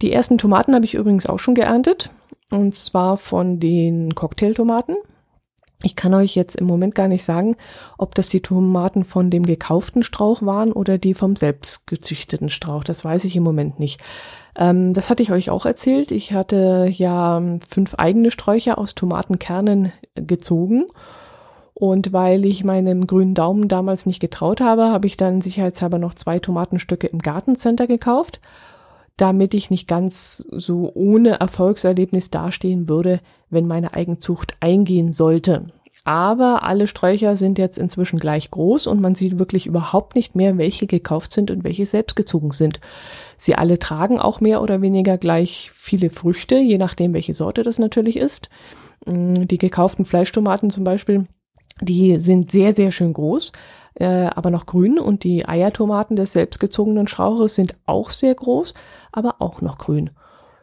Die 0.00 0.10
ersten 0.10 0.36
Tomaten 0.36 0.74
habe 0.74 0.84
ich 0.84 0.94
übrigens 0.94 1.28
auch 1.28 1.38
schon 1.38 1.54
geerntet. 1.54 2.10
Und 2.50 2.74
zwar 2.74 3.16
von 3.16 3.60
den 3.60 4.16
Cocktailtomaten. 4.16 4.96
Ich 5.82 5.96
kann 5.96 6.14
euch 6.14 6.34
jetzt 6.34 6.56
im 6.56 6.66
Moment 6.66 6.94
gar 6.94 7.08
nicht 7.08 7.24
sagen, 7.24 7.56
ob 7.98 8.14
das 8.14 8.28
die 8.28 8.40
Tomaten 8.40 9.04
von 9.04 9.30
dem 9.30 9.44
gekauften 9.44 10.02
Strauch 10.02 10.42
waren 10.42 10.72
oder 10.72 10.98
die 10.98 11.14
vom 11.14 11.36
selbst 11.36 11.86
gezüchteten 11.86 12.48
Strauch. 12.48 12.84
Das 12.84 13.04
weiß 13.04 13.24
ich 13.24 13.36
im 13.36 13.42
Moment 13.42 13.80
nicht. 13.80 14.00
Ähm, 14.56 14.94
das 14.94 15.10
hatte 15.10 15.22
ich 15.22 15.32
euch 15.32 15.50
auch 15.50 15.66
erzählt. 15.66 16.10
Ich 16.10 16.32
hatte 16.32 16.88
ja 16.90 17.42
fünf 17.68 17.94
eigene 17.96 18.30
Sträucher 18.30 18.78
aus 18.78 18.94
Tomatenkernen 18.94 19.92
gezogen. 20.14 20.86
Und 21.74 22.12
weil 22.12 22.44
ich 22.44 22.62
meinem 22.62 23.06
grünen 23.06 23.34
Daumen 23.34 23.66
damals 23.66 24.06
nicht 24.06 24.20
getraut 24.20 24.60
habe, 24.60 24.92
habe 24.92 25.06
ich 25.06 25.16
dann 25.16 25.40
sicherheitshalber 25.40 25.98
noch 25.98 26.14
zwei 26.14 26.38
Tomatenstöcke 26.38 27.08
im 27.08 27.18
Gartencenter 27.18 27.86
gekauft 27.86 28.40
damit 29.16 29.54
ich 29.54 29.70
nicht 29.70 29.86
ganz 29.86 30.44
so 30.50 30.90
ohne 30.94 31.40
Erfolgserlebnis 31.40 32.30
dastehen 32.30 32.88
würde, 32.88 33.20
wenn 33.50 33.66
meine 33.66 33.94
Eigenzucht 33.94 34.56
eingehen 34.60 35.12
sollte. 35.12 35.66
Aber 36.04 36.64
alle 36.64 36.88
Sträucher 36.88 37.36
sind 37.36 37.58
jetzt 37.58 37.78
inzwischen 37.78 38.18
gleich 38.18 38.50
groß 38.50 38.88
und 38.88 39.00
man 39.00 39.14
sieht 39.14 39.38
wirklich 39.38 39.66
überhaupt 39.66 40.16
nicht 40.16 40.34
mehr, 40.34 40.58
welche 40.58 40.88
gekauft 40.88 41.32
sind 41.32 41.50
und 41.52 41.62
welche 41.62 41.86
selbst 41.86 42.16
gezogen 42.16 42.50
sind. 42.50 42.80
Sie 43.36 43.54
alle 43.54 43.78
tragen 43.78 44.18
auch 44.18 44.40
mehr 44.40 44.62
oder 44.62 44.82
weniger 44.82 45.16
gleich 45.16 45.70
viele 45.72 46.10
Früchte, 46.10 46.56
je 46.56 46.78
nachdem, 46.78 47.14
welche 47.14 47.34
Sorte 47.34 47.62
das 47.62 47.78
natürlich 47.78 48.16
ist. 48.16 48.50
Mm, 49.06 49.46
die 49.46 49.58
gekauften 49.58 50.04
Fleischtomaten 50.04 50.70
zum 50.70 50.82
Beispiel, 50.82 51.26
die 51.80 52.18
sind 52.18 52.50
sehr, 52.50 52.72
sehr 52.72 52.90
schön 52.90 53.12
groß, 53.12 53.52
äh, 53.94 54.26
aber 54.26 54.50
noch 54.50 54.66
grün 54.66 54.98
und 54.98 55.24
die 55.24 55.46
Eiertomaten 55.46 56.16
des 56.16 56.32
selbstgezogenen 56.32 57.08
Strauches 57.08 57.54
sind 57.54 57.74
auch 57.86 58.10
sehr 58.10 58.34
groß, 58.34 58.74
aber 59.12 59.36
auch 59.40 59.60
noch 59.60 59.78
grün. 59.78 60.10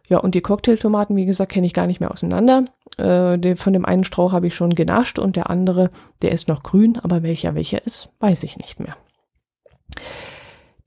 Ja, 0.07 0.17
und 0.17 0.33
die 0.33 0.41
Cocktailtomaten, 0.41 1.15
wie 1.15 1.27
gesagt, 1.27 1.51
kenne 1.51 1.67
ich 1.67 1.73
gar 1.73 1.85
nicht 1.85 1.99
mehr 1.99 2.11
auseinander. 2.11 2.65
Äh, 2.97 3.37
der, 3.37 3.55
von 3.57 3.73
dem 3.73 3.85
einen 3.85 4.03
Strauch 4.03 4.31
habe 4.31 4.47
ich 4.47 4.55
schon 4.55 4.73
genascht 4.73 5.19
und 5.19 5.35
der 5.35 5.49
andere, 5.51 5.91
der 6.23 6.31
ist 6.31 6.47
noch 6.47 6.63
grün, 6.63 6.97
aber 7.01 7.21
welcher 7.21 7.53
welcher 7.53 7.85
ist, 7.85 8.09
weiß 8.19 8.43
ich 8.43 8.57
nicht 8.57 8.79
mehr. 8.79 8.95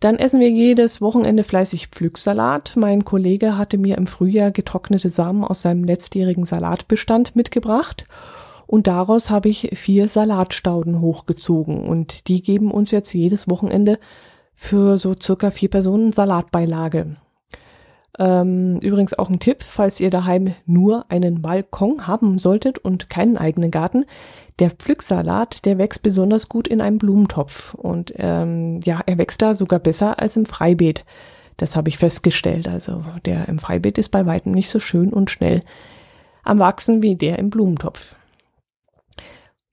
Dann 0.00 0.16
essen 0.16 0.40
wir 0.40 0.50
jedes 0.50 1.00
Wochenende 1.00 1.44
fleißig 1.44 1.86
Pflücksalat. 1.86 2.72
Mein 2.74 3.04
Kollege 3.04 3.56
hatte 3.56 3.78
mir 3.78 3.96
im 3.96 4.08
Frühjahr 4.08 4.50
getrocknete 4.50 5.08
Samen 5.08 5.44
aus 5.44 5.62
seinem 5.62 5.84
letztjährigen 5.84 6.44
Salatbestand 6.44 7.36
mitgebracht 7.36 8.04
und 8.72 8.86
daraus 8.86 9.28
habe 9.28 9.50
ich 9.50 9.68
vier 9.74 10.08
Salatstauden 10.08 11.02
hochgezogen 11.02 11.86
und 11.86 12.26
die 12.26 12.40
geben 12.40 12.70
uns 12.70 12.90
jetzt 12.90 13.12
jedes 13.12 13.46
Wochenende 13.46 13.98
für 14.54 14.96
so 14.96 15.14
circa 15.20 15.50
vier 15.50 15.68
Personen 15.68 16.10
Salatbeilage. 16.12 17.16
Ähm, 18.18 18.78
übrigens 18.78 19.12
auch 19.12 19.28
ein 19.28 19.40
Tipp, 19.40 19.62
falls 19.62 20.00
ihr 20.00 20.08
daheim 20.08 20.54
nur 20.64 21.04
einen 21.10 21.42
Balkon 21.42 22.06
haben 22.06 22.38
solltet 22.38 22.78
und 22.78 23.10
keinen 23.10 23.36
eigenen 23.36 23.70
Garten. 23.70 24.06
Der 24.58 24.70
Pflücksalat, 24.70 25.66
der 25.66 25.76
wächst 25.76 26.02
besonders 26.02 26.48
gut 26.48 26.66
in 26.66 26.80
einem 26.80 26.96
Blumentopf 26.96 27.74
und 27.74 28.14
ähm, 28.16 28.80
ja, 28.84 29.02
er 29.04 29.18
wächst 29.18 29.42
da 29.42 29.54
sogar 29.54 29.80
besser 29.80 30.18
als 30.18 30.38
im 30.38 30.46
Freibeet. 30.46 31.04
Das 31.58 31.76
habe 31.76 31.90
ich 31.90 31.98
festgestellt. 31.98 32.68
Also 32.68 33.04
der 33.26 33.48
im 33.48 33.58
Freibeet 33.58 33.98
ist 33.98 34.08
bei 34.08 34.24
weitem 34.24 34.52
nicht 34.52 34.70
so 34.70 34.80
schön 34.80 35.12
und 35.12 35.30
schnell 35.30 35.60
am 36.42 36.58
Wachsen 36.58 37.02
wie 37.02 37.16
der 37.16 37.38
im 37.38 37.50
Blumentopf. 37.50 38.16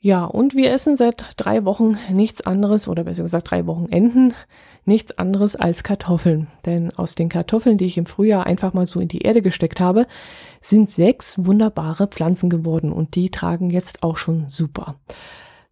Ja, 0.02 0.24
und 0.24 0.56
wir 0.56 0.72
essen 0.72 0.96
seit 0.96 1.26
drei 1.36 1.66
Wochen 1.66 1.98
nichts 2.10 2.40
anderes, 2.40 2.88
oder 2.88 3.04
besser 3.04 3.24
gesagt 3.24 3.52
drei 3.52 3.68
Wochenenden, 3.68 4.34
nichts 4.86 5.18
anderes 5.18 5.58
als 5.58 5.84
Kartoffeln. 5.84 6.48
Denn 6.66 6.92
aus 6.96 7.16
den 7.16 7.28
Kartoffeln, 7.28 7.78
die 7.78 7.86
ich 7.86 7.98
im 7.98 8.06
Frühjahr 8.06 8.46
einfach 8.46 8.74
mal 8.74 8.88
so 8.88 9.02
in 9.02 9.10
die 9.10 9.24
Erde 9.24 9.42
gesteckt 9.42 9.82
habe, 9.82 10.08
sind 10.62 10.90
sechs 10.90 11.44
wunderbare 11.44 12.08
Pflanzen 12.08 12.50
geworden 12.50 12.94
und 12.94 13.16
die 13.16 13.30
tragen 13.30 13.70
jetzt 13.72 14.02
auch 14.02 14.16
schon 14.16 14.48
super. 14.48 14.96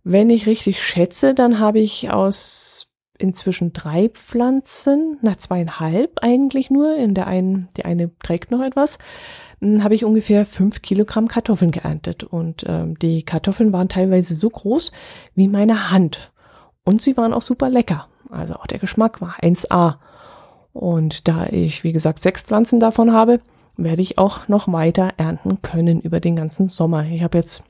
Wenn 0.04 0.30
ich 0.30 0.46
richtig 0.46 0.84
schätze, 0.84 1.34
dann 1.34 1.60
habe 1.60 1.80
ich 1.80 2.12
aus 2.12 2.87
inzwischen 3.18 3.74
drei 3.74 4.10
Pflanzen, 4.10 5.18
na 5.22 5.38
zweieinhalb 5.38 6.20
eigentlich 6.22 6.70
nur, 6.70 6.96
in 6.96 7.14
der 7.14 7.28
einen, 7.28 7.70
die 7.78 7.86
eine 7.86 8.12
trägt 8.20 8.52
noch 8.52 8.62
etwas, 8.62 8.98
hm, 9.60 9.84
habe 9.84 9.96
ich 9.96 10.06
ungefähr 10.06 10.46
fünf 10.46 10.82
Kilogramm 10.82 11.28
Kartoffeln 11.28 11.72
geerntet. 11.72 12.24
Und 12.24 12.64
ähm, 12.68 12.98
die 13.00 13.24
Kartoffeln 13.24 13.74
waren 13.74 13.90
teilweise 13.90 14.36
so 14.36 14.50
groß 14.50 14.92
wie 15.36 15.48
meine 15.48 15.92
Hand. 15.92 16.32
Und 16.84 17.02
sie 17.02 17.18
waren 17.18 17.34
auch 17.34 17.42
super 17.42 17.70
lecker. 17.70 18.08
Also 18.30 18.56
auch 18.56 18.68
der 18.68 18.80
Geschmack 18.80 19.22
war 19.22 19.36
1A. 19.42 19.96
Und 20.74 21.28
da 21.28 21.48
ich, 21.48 21.84
wie 21.84 21.92
gesagt, 21.92 22.20
sechs 22.20 22.42
Pflanzen 22.42 22.80
davon 22.80 23.12
habe, 23.12 23.42
werde 23.78 24.02
ich 24.02 24.18
auch 24.18 24.48
noch 24.48 24.72
weiter 24.72 25.14
ernten 25.18 25.62
können 25.62 26.02
über 26.02 26.20
den 26.20 26.36
ganzen 26.36 26.68
Sommer. 26.68 27.06
Ich 27.06 27.24
habe 27.24 27.38
jetzt 27.38 27.64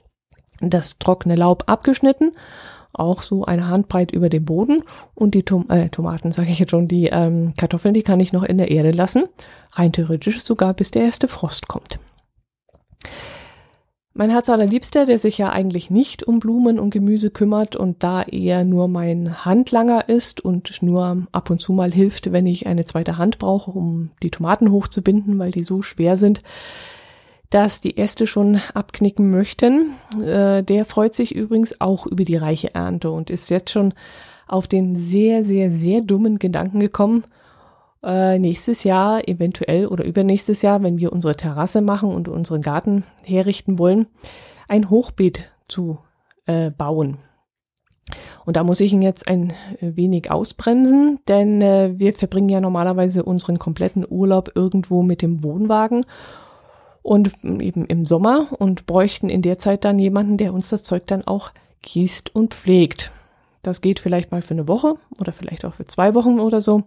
das 0.60 0.98
trockene 1.00 1.36
Laub 1.36 1.64
abgeschnitten 1.68 2.32
auch 2.94 3.22
so 3.22 3.46
eine 3.46 3.68
Handbreit 3.68 4.12
über 4.12 4.30
dem 4.30 4.46
Boden 4.46 4.82
und 5.14 5.36
die 5.36 5.44
Tom 5.44 5.70
äh, 5.70 5.90
Tomaten, 5.90 6.32
sage 6.32 6.52
ich 6.52 6.60
jetzt 6.60 6.72
schon, 6.72 6.88
die 6.88 7.08
ähm, 7.08 7.54
Kartoffeln, 7.58 7.94
die 7.94 8.04
kann 8.04 8.20
ich 8.20 8.34
noch 8.34 8.44
in 8.44 8.58
der 8.58 8.72
Erde 8.72 8.92
lassen. 8.92 9.26
Rein 9.72 9.94
theoretisch 9.94 10.42
sogar, 10.42 10.74
bis 10.74 10.92
der 10.92 11.04
erste 11.04 11.28
Frost 11.28 11.68
kommt. 11.68 12.00
Mein 14.20 14.32
Herz 14.32 14.50
allerliebster, 14.50 15.06
der 15.06 15.20
sich 15.20 15.38
ja 15.38 15.52
eigentlich 15.52 15.92
nicht 15.92 16.24
um 16.24 16.40
Blumen 16.40 16.80
und 16.80 16.90
Gemüse 16.90 17.30
kümmert 17.30 17.76
und 17.76 18.04
da 18.04 18.24
eher 18.24 18.64
nur 18.64 18.88
mein 18.88 19.46
Handlanger 19.46 20.10
ist 20.10 20.42
und 20.42 20.82
nur 20.82 21.28
ab 21.32 21.52
und 21.52 21.60
zu 21.60 21.72
mal 21.72 21.94
hilft, 21.94 22.32
wenn 22.32 22.48
ich 22.48 22.66
eine 22.66 22.84
zweite 22.84 23.20
Hand 23.20 23.38
brauche, 23.38 23.70
um 23.70 24.10
die 24.24 24.32
Tomaten 24.32 24.72
hochzubinden, 24.72 25.38
weil 25.38 25.52
die 25.52 25.62
so 25.62 25.84
schwer 25.84 26.18
sind, 26.18 26.42
dass 27.50 27.82
die 27.82 27.98
Äste 27.98 28.28
schon 28.28 28.60
abknicken 28.74 29.30
möchten. 29.30 29.94
Äh, 30.22 30.64
der 30.64 30.86
freut 30.86 31.16
sich 31.16 31.34
übrigens 31.34 31.80
auch 31.80 32.06
über 32.06 32.24
die 32.24 32.36
reiche 32.36 32.74
Ernte 32.76 33.12
und 33.12 33.30
ist 33.30 33.50
jetzt 33.50 33.72
schon 33.72 33.94
auf 34.48 34.68
den 34.68 34.96
sehr, 34.96 35.44
sehr, 35.44 35.72
sehr 35.72 36.02
dummen 36.02 36.40
Gedanken 36.40 36.80
gekommen, 36.80 37.24
äh, 38.04 38.38
nächstes 38.40 38.84
Jahr 38.84 39.28
eventuell 39.28 39.88
oder 39.88 40.06
übernächstes 40.06 40.62
Jahr, 40.62 40.84
wenn 40.84 40.98
wir 40.98 41.12
unsere 41.12 41.36
Terrasse 41.36 41.82
machen 41.82 42.14
und 42.14 42.28
unseren 42.28 42.62
Garten 42.62 43.04
herrichten 43.26 43.80
wollen, 43.80 44.08
ein 44.68 44.90
Hochbeet 44.90 45.52
zu 45.68 46.00
äh, 46.46 46.70
bauen. 46.72 47.18
Und 48.46 48.56
da 48.56 48.64
muss 48.64 48.80
ich 48.80 48.94
ihn 48.94 49.02
jetzt 49.02 49.28
ein 49.28 49.52
wenig 49.82 50.32
ausbremsen, 50.32 51.20
denn 51.28 51.62
äh, 51.62 52.00
wir 52.00 52.14
verbringen 52.14 52.48
ja 52.48 52.62
normalerweise 52.62 53.24
unseren 53.24 53.60
kompletten 53.60 54.06
Urlaub 54.08 54.52
irgendwo 54.56 55.04
mit 55.04 55.22
dem 55.22 55.44
Wohnwagen 55.44 56.06
und 57.08 57.32
eben 57.42 57.86
im 57.86 58.06
Sommer 58.06 58.50
und 58.60 58.86
bräuchten 58.86 59.30
in 59.30 59.42
der 59.42 59.58
Zeit 59.58 59.86
dann 59.86 59.98
jemanden, 59.98 60.36
der 60.36 60.54
uns 60.54 60.68
das 60.68 60.84
Zeug 60.84 61.08
dann 61.08 61.26
auch 61.26 61.52
gießt 61.82 62.36
und 62.36 62.54
pflegt. 62.54 63.12
Das 63.64 63.80
geht 63.80 64.02
vielleicht 64.02 64.34
mal 64.34 64.42
für 64.42 64.56
eine 64.56 64.68
Woche 64.68 64.96
oder 65.18 65.32
vielleicht 65.32 65.64
auch 65.64 65.74
für 65.74 65.86
zwei 65.86 66.16
Wochen 66.16 66.42
oder 66.42 66.60
so. 66.60 66.84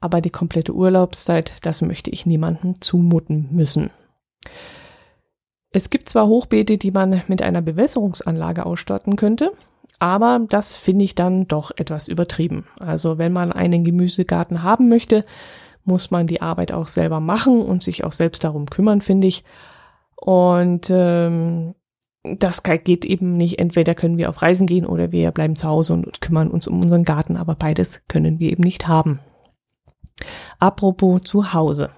Aber 0.00 0.20
die 0.20 0.30
komplette 0.30 0.74
Urlaubszeit, 0.74 1.52
das 1.62 1.82
möchte 1.82 2.10
ich 2.10 2.26
niemandem 2.26 2.80
zumuten 2.80 3.46
müssen. 3.52 3.90
Es 5.70 5.88
gibt 5.88 6.08
zwar 6.08 6.26
Hochbeete, 6.26 6.76
die 6.76 6.90
man 6.90 7.22
mit 7.28 7.40
einer 7.40 7.62
Bewässerungsanlage 7.62 8.66
ausstatten 8.66 9.14
könnte, 9.14 9.52
aber 10.00 10.40
das 10.48 10.74
finde 10.74 11.04
ich 11.04 11.14
dann 11.14 11.46
doch 11.46 11.70
etwas 11.76 12.08
übertrieben. 12.08 12.66
Also 12.80 13.18
wenn 13.18 13.32
man 13.32 13.52
einen 13.52 13.84
Gemüsegarten 13.84 14.64
haben 14.64 14.88
möchte, 14.88 15.24
muss 15.84 16.10
man 16.10 16.26
die 16.26 16.42
Arbeit 16.42 16.72
auch 16.72 16.88
selber 16.88 17.20
machen 17.20 17.62
und 17.62 17.82
sich 17.82 18.04
auch 18.04 18.12
selbst 18.12 18.44
darum 18.44 18.66
kümmern, 18.66 19.00
finde 19.00 19.26
ich. 19.26 19.44
Und 20.16 20.88
ähm, 20.90 21.74
das 22.22 22.62
geht 22.62 23.04
eben 23.04 23.36
nicht. 23.36 23.58
Entweder 23.58 23.94
können 23.94 24.16
wir 24.16 24.28
auf 24.30 24.40
Reisen 24.40 24.66
gehen 24.66 24.86
oder 24.86 25.12
wir 25.12 25.30
bleiben 25.30 25.56
zu 25.56 25.68
Hause 25.68 25.92
und 25.92 26.20
kümmern 26.20 26.50
uns 26.50 26.66
um 26.66 26.80
unseren 26.80 27.04
Garten, 27.04 27.36
aber 27.36 27.54
beides 27.54 28.02
können 28.08 28.38
wir 28.38 28.50
eben 28.50 28.62
nicht 28.62 28.88
haben. 28.88 29.20
Apropos 30.58 31.22
zu 31.22 31.52
Hause. 31.52 31.90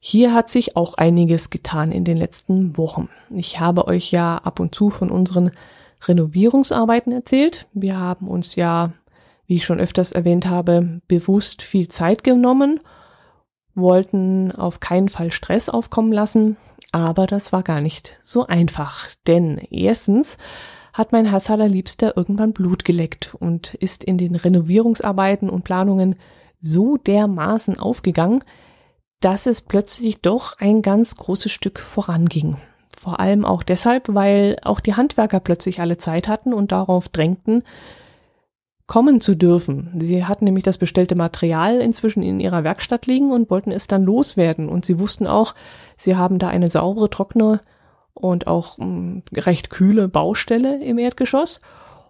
Hier 0.00 0.32
hat 0.32 0.48
sich 0.48 0.76
auch 0.76 0.94
einiges 0.94 1.50
getan 1.50 1.90
in 1.92 2.04
den 2.04 2.16
letzten 2.16 2.76
Wochen. 2.76 3.08
Ich 3.30 3.60
habe 3.60 3.86
euch 3.86 4.12
ja 4.12 4.38
ab 4.38 4.60
und 4.60 4.74
zu 4.74 4.90
von 4.90 5.10
unseren 5.10 5.50
Renovierungsarbeiten 6.06 7.12
erzählt. 7.12 7.66
Wir 7.72 7.98
haben 7.98 8.28
uns 8.28 8.54
ja, 8.54 8.92
wie 9.48 9.56
ich 9.56 9.64
schon 9.64 9.80
öfters 9.80 10.12
erwähnt 10.12 10.46
habe, 10.46 11.00
bewusst 11.08 11.62
viel 11.62 11.88
Zeit 11.88 12.22
genommen, 12.22 12.80
wollten 13.74 14.52
auf 14.52 14.78
keinen 14.78 15.08
Fall 15.08 15.32
Stress 15.32 15.68
aufkommen 15.68 16.12
lassen, 16.12 16.56
aber 16.92 17.26
das 17.26 17.52
war 17.52 17.62
gar 17.62 17.80
nicht 17.80 18.18
so 18.22 18.46
einfach. 18.46 19.08
Denn 19.26 19.58
erstens 19.70 20.36
hat 20.92 21.12
mein 21.12 21.26
Herz 21.26 21.50
allerliebster 21.50 22.16
irgendwann 22.16 22.52
Blut 22.52 22.84
geleckt 22.84 23.34
und 23.38 23.74
ist 23.74 24.04
in 24.04 24.18
den 24.18 24.36
Renovierungsarbeiten 24.36 25.48
und 25.48 25.64
Planungen 25.64 26.16
so 26.60 26.96
dermaßen 26.96 27.78
aufgegangen, 27.78 28.44
dass 29.20 29.46
es 29.46 29.62
plötzlich 29.62 30.20
doch 30.20 30.58
ein 30.58 30.82
ganz 30.82 31.16
großes 31.16 31.50
Stück 31.50 31.78
voranging. 31.78 32.56
Vor 32.94 33.20
allem 33.20 33.44
auch 33.44 33.62
deshalb, 33.62 34.14
weil 34.14 34.58
auch 34.62 34.80
die 34.80 34.94
Handwerker 34.94 35.40
plötzlich 35.40 35.80
alle 35.80 35.98
Zeit 35.98 36.28
hatten 36.28 36.52
und 36.52 36.72
darauf 36.72 37.08
drängten, 37.08 37.62
kommen 38.88 39.20
zu 39.20 39.36
dürfen. 39.36 39.92
Sie 40.00 40.24
hatten 40.24 40.46
nämlich 40.46 40.64
das 40.64 40.78
bestellte 40.78 41.14
Material 41.14 41.80
inzwischen 41.80 42.22
in 42.22 42.40
ihrer 42.40 42.64
Werkstatt 42.64 43.06
liegen 43.06 43.30
und 43.30 43.50
wollten 43.50 43.70
es 43.70 43.86
dann 43.86 44.02
loswerden. 44.02 44.68
Und 44.68 44.84
sie 44.84 44.98
wussten 44.98 45.26
auch, 45.26 45.54
sie 45.96 46.16
haben 46.16 46.38
da 46.38 46.48
eine 46.48 46.68
saubere, 46.68 47.10
trockene 47.10 47.60
und 48.14 48.46
auch 48.46 48.78
mh, 48.78 48.86
mm, 48.86 49.22
recht 49.36 49.70
kühle 49.70 50.08
Baustelle 50.08 50.82
im 50.82 50.98
Erdgeschoss. 50.98 51.60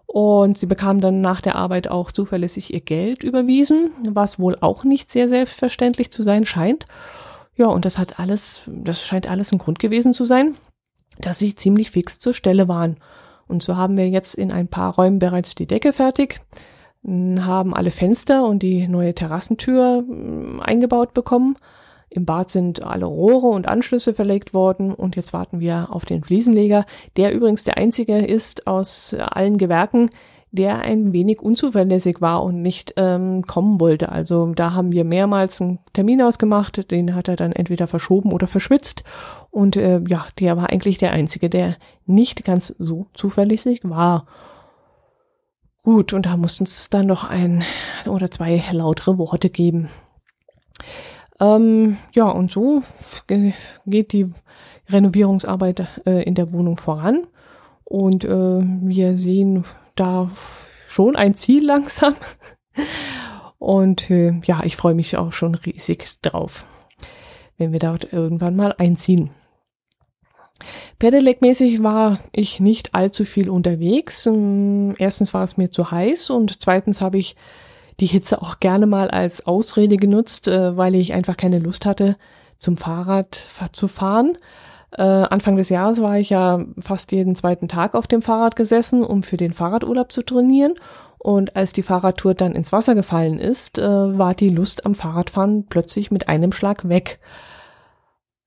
Und 0.06 0.56
sie 0.56 0.66
bekamen 0.66 1.02
dann 1.02 1.20
nach 1.20 1.40
der 1.40 1.56
Arbeit 1.56 1.88
auch 1.88 2.12
zuverlässig 2.12 2.72
ihr 2.72 2.80
Geld 2.80 3.24
überwiesen, 3.24 3.90
was 4.08 4.38
wohl 4.38 4.56
auch 4.60 4.84
nicht 4.84 5.12
sehr 5.12 5.28
selbstverständlich 5.28 6.12
zu 6.12 6.22
sein 6.22 6.46
scheint. 6.46 6.86
Ja, 7.56 7.66
und 7.66 7.84
das 7.84 7.98
hat 7.98 8.20
alles, 8.20 8.62
das 8.66 9.04
scheint 9.04 9.28
alles 9.28 9.52
ein 9.52 9.58
Grund 9.58 9.80
gewesen 9.80 10.14
zu 10.14 10.24
sein, 10.24 10.54
dass 11.18 11.40
sie 11.40 11.56
ziemlich 11.56 11.90
fix 11.90 12.20
zur 12.20 12.32
Stelle 12.32 12.68
waren. 12.68 12.98
Und 13.48 13.62
so 13.62 13.76
haben 13.76 13.96
wir 13.96 14.08
jetzt 14.08 14.34
in 14.34 14.52
ein 14.52 14.68
paar 14.68 14.94
Räumen 14.94 15.18
bereits 15.18 15.54
die 15.54 15.66
Decke 15.66 15.92
fertig, 15.92 16.40
haben 17.04 17.74
alle 17.74 17.90
Fenster 17.90 18.44
und 18.44 18.62
die 18.62 18.86
neue 18.86 19.14
Terrassentür 19.14 20.02
mm, 20.02 20.60
eingebaut 20.60 21.14
bekommen 21.14 21.56
im 22.10 22.24
Bad 22.24 22.50
sind 22.50 22.82
alle 22.82 23.04
Rohre 23.04 23.48
und 23.48 23.68
Anschlüsse 23.68 24.14
verlegt 24.14 24.54
worden 24.54 24.94
und 24.94 25.16
jetzt 25.16 25.32
warten 25.32 25.60
wir 25.60 25.88
auf 25.90 26.06
den 26.06 26.22
Fliesenleger, 26.22 26.86
der 27.16 27.34
übrigens 27.34 27.64
der 27.64 27.76
einzige 27.76 28.18
ist 28.18 28.66
aus 28.66 29.14
allen 29.14 29.58
Gewerken, 29.58 30.08
der 30.50 30.80
ein 30.80 31.12
wenig 31.12 31.42
unzuverlässig 31.42 32.22
war 32.22 32.42
und 32.42 32.62
nicht 32.62 32.94
ähm, 32.96 33.42
kommen 33.42 33.78
wollte. 33.80 34.10
Also 34.10 34.46
da 34.54 34.72
haben 34.72 34.92
wir 34.92 35.04
mehrmals 35.04 35.60
einen 35.60 35.80
Termin 35.92 36.22
ausgemacht, 36.22 36.90
den 36.90 37.14
hat 37.14 37.28
er 37.28 37.36
dann 37.36 37.52
entweder 37.52 37.86
verschoben 37.86 38.32
oder 38.32 38.46
verschwitzt. 38.46 39.04
Und 39.50 39.76
äh, 39.76 40.00
ja, 40.06 40.26
der 40.38 40.56
war 40.56 40.70
eigentlich 40.70 40.98
der 40.98 41.12
einzige, 41.12 41.48
der 41.48 41.76
nicht 42.06 42.44
ganz 42.44 42.74
so 42.78 43.06
zuverlässig 43.14 43.80
war. 43.82 44.26
Gut, 45.82 46.12
und 46.12 46.26
da 46.26 46.36
mussten 46.36 46.64
es 46.64 46.90
dann 46.90 47.06
noch 47.06 47.24
ein 47.24 47.64
oder 48.06 48.30
zwei 48.30 48.62
lautere 48.72 49.16
Worte 49.16 49.48
geben. 49.48 49.88
Ähm, 51.40 51.96
ja, 52.14 52.28
und 52.28 52.50
so 52.50 52.82
geht 53.26 54.12
die 54.12 54.30
Renovierungsarbeit 54.88 55.86
äh, 56.04 56.22
in 56.24 56.34
der 56.34 56.52
Wohnung 56.52 56.76
voran. 56.76 57.26
Und 57.84 58.24
äh, 58.24 58.28
wir 58.28 59.16
sehen 59.16 59.64
da 59.96 60.30
schon 60.88 61.16
ein 61.16 61.34
Ziel 61.34 61.64
langsam. 61.66 62.14
Und 63.58 64.10
äh, 64.10 64.40
ja, 64.44 64.62
ich 64.64 64.76
freue 64.76 64.94
mich 64.94 65.16
auch 65.16 65.32
schon 65.32 65.54
riesig 65.54 66.20
drauf, 66.22 66.64
wenn 67.56 67.72
wir 67.72 67.80
dort 67.80 68.12
irgendwann 68.12 68.56
mal 68.56 68.74
einziehen. 68.76 69.30
Pedelec-mäßig 70.98 71.82
war 71.82 72.18
ich 72.32 72.60
nicht 72.60 72.94
allzu 72.94 73.24
viel 73.24 73.48
unterwegs. 73.50 74.26
Ähm, 74.26 74.94
erstens 74.98 75.34
war 75.34 75.44
es 75.44 75.56
mir 75.56 75.70
zu 75.70 75.90
heiß 75.90 76.30
und 76.30 76.62
zweitens 76.62 77.00
habe 77.00 77.18
ich 77.18 77.36
die 78.00 78.06
Hitze 78.06 78.40
auch 78.42 78.60
gerne 78.60 78.86
mal 78.86 79.10
als 79.10 79.46
Ausrede 79.46 79.96
genutzt, 79.96 80.48
äh, 80.48 80.76
weil 80.76 80.94
ich 80.94 81.12
einfach 81.12 81.36
keine 81.36 81.58
Lust 81.58 81.86
hatte, 81.86 82.16
zum 82.58 82.76
Fahrrad 82.76 83.34
zu 83.72 83.88
fahren. 83.88 84.38
Äh, 84.90 85.02
Anfang 85.02 85.56
des 85.56 85.68
Jahres 85.68 86.00
war 86.00 86.18
ich 86.18 86.30
ja 86.30 86.64
fast 86.78 87.12
jeden 87.12 87.34
zweiten 87.36 87.68
Tag 87.68 87.94
auf 87.94 88.06
dem 88.06 88.22
Fahrrad 88.22 88.56
gesessen, 88.56 89.02
um 89.02 89.22
für 89.22 89.36
den 89.36 89.52
Fahrradurlaub 89.52 90.12
zu 90.12 90.22
trainieren. 90.22 90.74
Und 91.18 91.56
als 91.56 91.72
die 91.72 91.82
Fahrradtour 91.82 92.34
dann 92.34 92.54
ins 92.54 92.72
Wasser 92.72 92.94
gefallen 92.94 93.38
ist, 93.38 93.78
äh, 93.78 93.82
war 94.18 94.34
die 94.34 94.48
Lust 94.48 94.86
am 94.86 94.94
Fahrradfahren 94.94 95.66
plötzlich 95.66 96.10
mit 96.10 96.28
einem 96.28 96.52
Schlag 96.52 96.88
weg. 96.88 97.18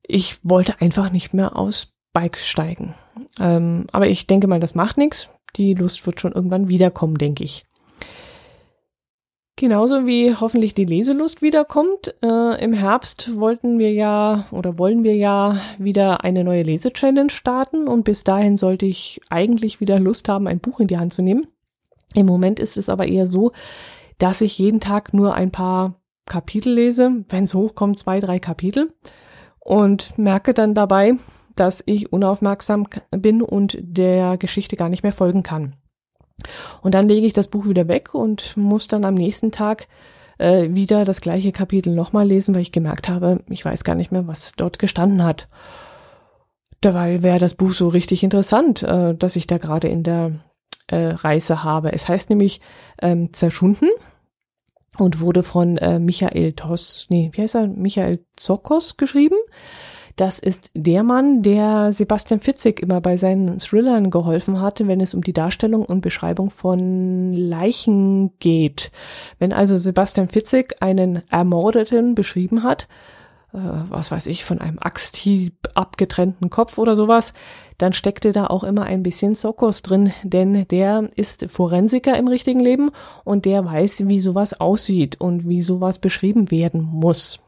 Ich 0.03 0.39
wollte 0.43 0.81
einfach 0.81 1.11
nicht 1.11 1.33
mehr 1.33 1.55
aufs 1.57 1.93
Bike 2.13 2.37
steigen. 2.37 2.93
Ähm, 3.39 3.87
aber 3.91 4.07
ich 4.07 4.27
denke 4.27 4.47
mal, 4.47 4.59
das 4.59 4.75
macht 4.75 4.97
nichts. 4.97 5.29
Die 5.55 5.73
Lust 5.73 6.05
wird 6.05 6.21
schon 6.21 6.31
irgendwann 6.31 6.67
wiederkommen, 6.67 7.17
denke 7.17 7.43
ich. 7.43 7.65
Genauso 9.61 10.07
wie 10.07 10.33
hoffentlich 10.33 10.73
die 10.73 10.85
Leselust 10.85 11.41
wiederkommt. 11.41 12.15
Äh, 12.23 12.63
Im 12.63 12.73
Herbst 12.73 13.37
wollten 13.37 13.77
wir 13.77 13.93
ja 13.93 14.47
oder 14.51 14.79
wollen 14.79 15.03
wir 15.03 15.15
ja 15.15 15.57
wieder 15.77 16.23
eine 16.23 16.43
neue 16.43 16.63
Lesechallenge 16.63 17.29
starten 17.29 17.87
und 17.87 18.03
bis 18.03 18.23
dahin 18.23 18.57
sollte 18.57 18.87
ich 18.87 19.21
eigentlich 19.29 19.79
wieder 19.79 19.99
Lust 19.99 20.29
haben, 20.29 20.47
ein 20.47 20.61
Buch 20.61 20.79
in 20.79 20.87
die 20.87 20.97
Hand 20.97 21.13
zu 21.13 21.21
nehmen. 21.21 21.47
Im 22.15 22.25
Moment 22.25 22.59
ist 22.59 22.77
es 22.77 22.89
aber 22.89 23.07
eher 23.07 23.27
so, 23.27 23.51
dass 24.17 24.41
ich 24.41 24.57
jeden 24.57 24.79
Tag 24.79 25.13
nur 25.13 25.35
ein 25.35 25.51
paar 25.51 26.01
Kapitel 26.25 26.73
lese, 26.73 27.23
wenn 27.29 27.43
es 27.43 27.53
hochkommt, 27.53 27.99
zwei, 27.99 28.19
drei 28.19 28.39
Kapitel 28.39 28.93
und 29.59 30.17
merke 30.17 30.53
dann 30.53 30.73
dabei, 30.73 31.15
dass 31.55 31.83
ich 31.85 32.11
unaufmerksam 32.11 32.87
bin 33.11 33.41
und 33.41 33.77
der 33.81 34.37
Geschichte 34.37 34.75
gar 34.75 34.89
nicht 34.89 35.03
mehr 35.03 35.13
folgen 35.13 35.43
kann. 35.43 35.75
Und 36.81 36.95
dann 36.95 37.07
lege 37.07 37.27
ich 37.27 37.33
das 37.33 37.47
Buch 37.47 37.67
wieder 37.67 37.87
weg 37.87 38.13
und 38.13 38.55
muss 38.57 38.87
dann 38.87 39.05
am 39.05 39.13
nächsten 39.13 39.51
Tag 39.51 39.87
äh, 40.37 40.73
wieder 40.73 41.05
das 41.05 41.21
gleiche 41.21 41.51
Kapitel 41.51 41.93
nochmal 41.93 42.27
lesen, 42.27 42.55
weil 42.55 42.63
ich 42.63 42.71
gemerkt 42.71 43.09
habe, 43.09 43.43
ich 43.49 43.63
weiß 43.63 43.83
gar 43.83 43.95
nicht 43.95 44.11
mehr, 44.11 44.27
was 44.27 44.53
dort 44.53 44.79
gestanden 44.79 45.23
hat. 45.23 45.47
Dabei 46.81 47.21
wäre 47.21 47.37
das 47.37 47.53
Buch 47.53 47.73
so 47.73 47.89
richtig 47.89 48.23
interessant, 48.23 48.81
äh, 48.81 49.13
dass 49.13 49.35
ich 49.35 49.45
da 49.45 49.59
gerade 49.59 49.87
in 49.87 50.03
der 50.03 50.39
äh, 50.87 51.13
Reise 51.13 51.63
habe. 51.63 51.93
Es 51.93 52.07
heißt 52.07 52.29
nämlich 52.29 52.59
ähm, 53.01 53.33
Zerschunden 53.33 53.89
und 54.97 55.19
wurde 55.19 55.43
von 55.43 55.77
äh, 55.77 55.99
Michael 55.99 56.53
Toss, 56.53 57.05
nee, 57.09 57.29
wie 57.33 57.41
heißt 57.41 57.55
er? 57.55 57.67
Michael 57.67 58.25
Zokos 58.35 58.97
geschrieben. 58.97 59.37
Das 60.21 60.37
ist 60.37 60.69
der 60.75 61.01
Mann, 61.01 61.41
der 61.41 61.93
Sebastian 61.93 62.41
Fitzek 62.41 62.79
immer 62.79 63.01
bei 63.01 63.17
seinen 63.17 63.57
Thrillern 63.57 64.11
geholfen 64.11 64.61
hatte, 64.61 64.87
wenn 64.87 65.01
es 65.01 65.15
um 65.15 65.23
die 65.23 65.33
Darstellung 65.33 65.83
und 65.83 66.01
Beschreibung 66.01 66.51
von 66.51 67.33
Leichen 67.33 68.37
geht. 68.37 68.91
Wenn 69.39 69.51
also 69.51 69.77
Sebastian 69.77 70.27
Fitzek 70.27 70.75
einen 70.79 71.23
Ermordeten 71.31 72.13
beschrieben 72.13 72.61
hat, 72.61 72.87
äh, 73.51 73.57
was 73.89 74.11
weiß 74.11 74.27
ich, 74.27 74.45
von 74.45 74.61
einem 74.61 74.77
Axthieb 74.77 75.55
abgetrennten 75.73 76.51
Kopf 76.51 76.77
oder 76.77 76.95
sowas, 76.95 77.33
dann 77.79 77.93
steckte 77.93 78.31
da 78.31 78.45
auch 78.45 78.63
immer 78.63 78.83
ein 78.83 79.01
bisschen 79.01 79.33
Sokos 79.33 79.81
drin, 79.81 80.13
denn 80.21 80.67
der 80.67 81.09
ist 81.15 81.49
Forensiker 81.49 82.15
im 82.15 82.27
richtigen 82.27 82.59
Leben 82.59 82.91
und 83.23 83.45
der 83.45 83.65
weiß, 83.65 84.07
wie 84.07 84.19
sowas 84.19 84.59
aussieht 84.61 85.19
und 85.19 85.49
wie 85.49 85.63
sowas 85.63 85.97
beschrieben 85.97 86.51
werden 86.51 86.83
muss. 86.83 87.39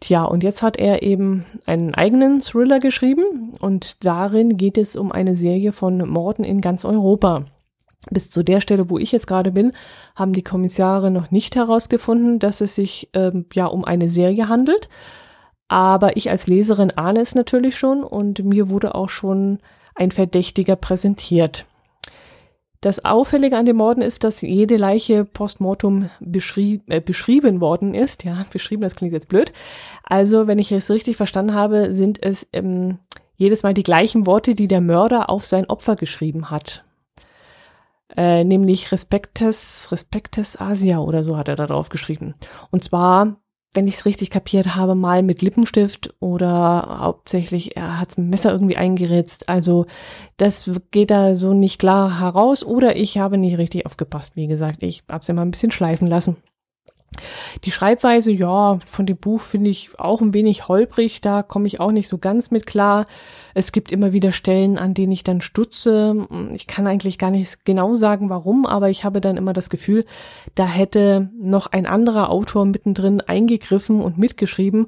Tja, 0.00 0.24
und 0.24 0.42
jetzt 0.42 0.62
hat 0.62 0.76
er 0.76 1.02
eben 1.02 1.46
einen 1.66 1.94
eigenen 1.94 2.40
Thriller 2.40 2.78
geschrieben 2.78 3.54
und 3.60 4.04
darin 4.04 4.56
geht 4.56 4.76
es 4.76 4.96
um 4.96 5.12
eine 5.12 5.34
Serie 5.34 5.72
von 5.72 5.98
Morden 6.08 6.44
in 6.44 6.60
ganz 6.60 6.84
Europa. 6.84 7.46
Bis 8.10 8.30
zu 8.30 8.42
der 8.42 8.60
Stelle, 8.60 8.90
wo 8.90 8.98
ich 8.98 9.12
jetzt 9.12 9.26
gerade 9.26 9.50
bin, 9.50 9.72
haben 10.14 10.34
die 10.34 10.42
Kommissare 10.42 11.10
noch 11.10 11.30
nicht 11.30 11.56
herausgefunden, 11.56 12.38
dass 12.38 12.60
es 12.60 12.74
sich 12.74 13.08
ähm, 13.14 13.46
ja 13.54 13.66
um 13.66 13.84
eine 13.84 14.10
Serie 14.10 14.48
handelt. 14.48 14.90
Aber 15.68 16.16
ich 16.16 16.28
als 16.28 16.46
Leserin 16.46 16.90
ahne 16.90 17.20
es 17.20 17.34
natürlich 17.34 17.76
schon 17.76 18.04
und 18.04 18.44
mir 18.44 18.68
wurde 18.68 18.94
auch 18.94 19.08
schon 19.08 19.58
ein 19.94 20.10
Verdächtiger 20.10 20.76
präsentiert. 20.76 21.64
Das 22.84 23.02
Auffällige 23.02 23.56
an 23.56 23.64
den 23.64 23.76
Morden 23.76 24.02
ist, 24.02 24.24
dass 24.24 24.42
jede 24.42 24.76
Leiche 24.76 25.24
postmortem 25.24 26.10
beschrieb, 26.20 26.82
äh, 26.90 27.00
beschrieben 27.00 27.62
worden 27.62 27.94
ist. 27.94 28.24
Ja, 28.24 28.44
beschrieben, 28.52 28.82
das 28.82 28.94
klingt 28.94 29.14
jetzt 29.14 29.30
blöd. 29.30 29.54
Also, 30.02 30.46
wenn 30.46 30.58
ich 30.58 30.70
es 30.70 30.90
richtig 30.90 31.16
verstanden 31.16 31.54
habe, 31.54 31.94
sind 31.94 32.22
es 32.22 32.46
ähm, 32.52 32.98
jedes 33.36 33.62
Mal 33.62 33.72
die 33.72 33.84
gleichen 33.84 34.26
Worte, 34.26 34.54
die 34.54 34.68
der 34.68 34.82
Mörder 34.82 35.30
auf 35.30 35.46
sein 35.46 35.64
Opfer 35.70 35.96
geschrieben 35.96 36.50
hat. 36.50 36.84
Äh, 38.18 38.44
nämlich 38.44 38.92
Respectes, 38.92 39.88
Respectes 39.90 40.60
Asia 40.60 40.98
oder 40.98 41.22
so 41.22 41.38
hat 41.38 41.48
er 41.48 41.56
da 41.56 41.66
drauf 41.66 41.88
geschrieben. 41.88 42.34
Und 42.70 42.84
zwar 42.84 43.36
wenn 43.74 43.88
ich 43.88 43.94
es 43.94 44.06
richtig 44.06 44.30
kapiert 44.30 44.74
habe, 44.76 44.94
mal 44.94 45.22
mit 45.22 45.42
Lippenstift 45.42 46.14
oder 46.20 46.98
hauptsächlich 47.00 47.76
er 47.76 48.00
hat 48.00 48.16
ein 48.16 48.30
Messer 48.30 48.52
irgendwie 48.52 48.76
eingeritzt. 48.76 49.48
Also 49.48 49.86
das 50.36 50.70
geht 50.90 51.10
da 51.10 51.34
so 51.34 51.52
nicht 51.52 51.78
klar 51.78 52.20
heraus 52.20 52.64
oder 52.64 52.96
ich 52.96 53.18
habe 53.18 53.36
nicht 53.36 53.58
richtig 53.58 53.86
aufgepasst. 53.86 54.36
Wie 54.36 54.46
gesagt, 54.46 54.82
ich 54.82 55.02
habe 55.10 55.22
es 55.22 55.28
immer 55.28 55.42
ein 55.42 55.50
bisschen 55.50 55.72
schleifen 55.72 56.06
lassen. 56.06 56.36
Die 57.64 57.70
Schreibweise, 57.70 58.32
ja, 58.32 58.78
von 58.86 59.06
dem 59.06 59.16
Buch 59.16 59.40
finde 59.40 59.70
ich 59.70 59.98
auch 59.98 60.20
ein 60.20 60.34
wenig 60.34 60.68
holprig, 60.68 61.20
da 61.20 61.42
komme 61.42 61.66
ich 61.66 61.80
auch 61.80 61.92
nicht 61.92 62.08
so 62.08 62.18
ganz 62.18 62.50
mit 62.50 62.66
klar. 62.66 63.06
Es 63.54 63.72
gibt 63.72 63.92
immer 63.92 64.12
wieder 64.12 64.32
Stellen, 64.32 64.78
an 64.78 64.94
denen 64.94 65.12
ich 65.12 65.24
dann 65.24 65.40
stutze. 65.40 66.26
Ich 66.52 66.66
kann 66.66 66.86
eigentlich 66.86 67.18
gar 67.18 67.30
nicht 67.30 67.64
genau 67.64 67.94
sagen, 67.94 68.30
warum, 68.30 68.66
aber 68.66 68.90
ich 68.90 69.04
habe 69.04 69.20
dann 69.20 69.36
immer 69.36 69.52
das 69.52 69.70
Gefühl, 69.70 70.04
da 70.54 70.66
hätte 70.66 71.30
noch 71.40 71.68
ein 71.68 71.86
anderer 71.86 72.30
Autor 72.30 72.64
mittendrin 72.64 73.20
eingegriffen 73.20 74.00
und 74.00 74.18
mitgeschrieben 74.18 74.86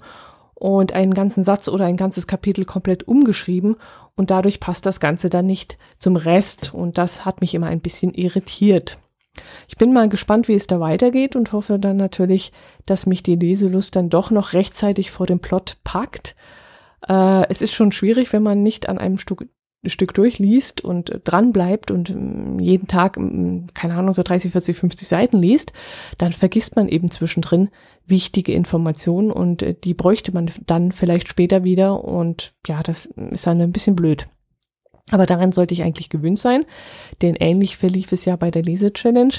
und 0.55 0.95
einen 0.95 1.15
ganzen 1.15 1.45
Satz 1.45 1.69
oder 1.69 1.85
ein 1.85 1.99
ganzes 1.99 2.27
Kapitel 2.27 2.65
komplett 2.65 3.07
umgeschrieben 3.07 3.77
und 4.17 4.31
dadurch 4.31 4.59
passt 4.59 4.87
das 4.87 5.01
Ganze 5.01 5.29
dann 5.29 5.47
nicht 5.47 5.77
zum 5.99 6.17
Rest 6.17 6.73
und 6.75 6.99
das 6.99 7.25
hat 7.25 7.43
mich 7.43 7.55
immer 7.55 7.67
ein 7.67 7.81
bisschen 7.81 8.15
irritiert. 8.15 8.99
Ich 9.69 9.77
bin 9.77 9.93
mal 9.93 10.09
gespannt, 10.09 10.49
wie 10.49 10.55
es 10.55 10.67
da 10.67 10.81
weitergeht 10.81 11.37
und 11.37 11.53
hoffe 11.53 11.79
dann 11.79 11.97
natürlich, 11.97 12.53
dass 12.87 13.07
mich 13.07 13.23
die 13.23 13.37
Leselust 13.37 13.97
dann 13.97 14.11
doch 14.11 14.31
noch 14.31 14.53
rechtzeitig 14.53 15.11
vor 15.11 15.27
dem 15.27 15.41
Plot 15.41 15.79
packt. 15.85 16.37
Äh, 17.09 17.49
es 17.49 17.63
ist 17.63 17.75
schon 17.75 17.93
schwierig, 17.93 18.33
wenn 18.33 18.43
man 18.43 18.63
nicht 18.63 18.89
an 18.89 18.99
einem 18.99 19.19
Stück, 19.19 19.49
Stück 19.85 20.15
durchliest 20.15 20.83
und 20.83 21.21
dran 21.25 21.53
bleibt 21.53 21.91
und 21.91 22.11
ähm, 22.11 22.59
jeden 22.59 22.89
Tag, 22.89 23.17
ähm, 23.17 23.67
keine 23.75 23.95
Ahnung, 23.95 24.13
so 24.13 24.23
30, 24.23 24.53
40, 24.53 24.77
50 24.77 25.09
Seiten 25.09 25.39
liest, 25.39 25.73
dann 26.19 26.33
vergisst 26.33 26.77
man 26.77 26.89
eben 26.89 27.11
zwischendrin 27.11 27.69
wichtige 28.07 28.53
Informationen 28.53 29.31
und 29.31 29.63
äh, 29.63 29.75
die 29.75 29.95
bräuchte 29.95 30.33
man 30.33 30.51
dann 30.67 30.93
vielleicht 30.93 31.29
später 31.29 31.65
wieder 31.65 32.03
und 32.05 32.55
ja, 32.67 32.83
das 32.83 33.07
ist 33.07 33.47
dann 33.47 33.61
ein 33.61 33.73
bisschen 33.73 33.97
blöd. 33.97 34.29
Aber 35.11 35.27
daran 35.27 35.53
sollte 35.53 35.73
ich 35.73 35.85
eigentlich 35.85 36.11
gewöhnt 36.11 36.39
sein, 36.39 36.65
denn 37.23 37.37
ähnlich 37.37 37.77
verlief 37.77 38.11
es 38.11 38.25
ja 38.25 38.35
bei 38.35 38.51
der 38.51 38.63
Lese-Challenge. 38.63 39.35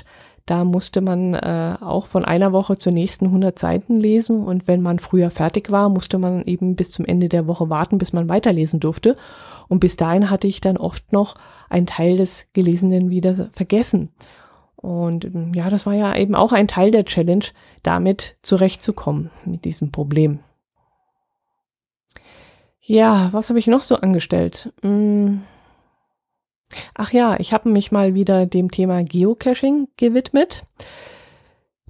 Da 0.45 0.63
musste 0.63 1.01
man 1.01 1.33
äh, 1.33 1.75
auch 1.81 2.05
von 2.05 2.23
einer 2.23 2.53
Woche 2.53 2.77
zur 2.77 2.93
nächsten 2.93 3.25
100 3.25 3.59
Seiten 3.59 3.97
lesen 3.97 4.45
und 4.45 4.65
wenn 4.69 4.81
man 4.81 4.97
früher 4.97 5.29
fertig 5.29 5.69
war, 5.69 5.89
musste 5.89 6.17
man 6.17 6.45
eben 6.45 6.77
bis 6.77 6.91
zum 6.91 7.03
Ende 7.03 7.27
der 7.27 7.47
Woche 7.47 7.69
warten, 7.69 7.97
bis 7.97 8.13
man 8.13 8.29
weiterlesen 8.29 8.79
durfte. 8.79 9.17
Und 9.67 9.81
bis 9.81 9.97
dahin 9.97 10.29
hatte 10.29 10.47
ich 10.47 10.61
dann 10.61 10.77
oft 10.77 11.11
noch 11.11 11.35
einen 11.69 11.85
Teil 11.85 12.15
des 12.15 12.47
Gelesenen 12.53 13.09
wieder 13.09 13.49
vergessen. 13.49 14.13
Und 14.77 15.25
ähm, 15.25 15.51
ja, 15.53 15.69
das 15.69 15.85
war 15.85 15.93
ja 15.93 16.15
eben 16.15 16.33
auch 16.33 16.53
ein 16.53 16.69
Teil 16.69 16.91
der 16.91 17.03
Challenge, 17.03 17.43
damit 17.83 18.37
zurechtzukommen 18.41 19.31
mit 19.43 19.65
diesem 19.65 19.91
Problem. 19.91 20.39
Ja, 22.79 23.27
was 23.33 23.49
habe 23.49 23.59
ich 23.59 23.67
noch 23.67 23.81
so 23.81 23.97
angestellt? 23.97 24.71
Hm 24.81 25.41
Ach 26.93 27.11
ja, 27.11 27.39
ich 27.39 27.53
habe 27.53 27.69
mich 27.69 27.91
mal 27.91 28.13
wieder 28.13 28.45
dem 28.45 28.71
Thema 28.71 29.03
Geocaching 29.03 29.87
gewidmet. 29.97 30.63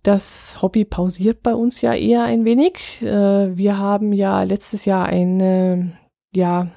Das 0.03 0.61
Hobby 0.61 0.85
pausiert 0.85 1.43
bei 1.43 1.53
uns 1.53 1.81
ja 1.81 1.93
eher 1.93 2.23
ein 2.23 2.45
wenig. 2.45 3.01
Äh, 3.01 3.57
wir 3.57 3.77
haben 3.77 4.13
ja 4.13 4.43
letztes 4.43 4.85
Jahr 4.85 5.05
eine, 5.07 5.93
ja, 6.33 6.67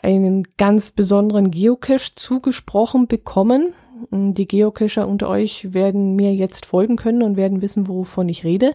einen 0.00 0.46
ganz 0.56 0.92
besonderen 0.92 1.50
Geocache 1.50 2.14
zugesprochen 2.14 3.08
bekommen. 3.08 3.72
Die 4.12 4.46
Geocacher 4.46 5.08
unter 5.08 5.28
euch 5.28 5.74
werden 5.74 6.14
mir 6.14 6.32
jetzt 6.32 6.66
folgen 6.66 6.96
können 6.96 7.22
und 7.22 7.36
werden 7.36 7.62
wissen, 7.62 7.88
wovon 7.88 8.28
ich 8.28 8.44
rede. 8.44 8.74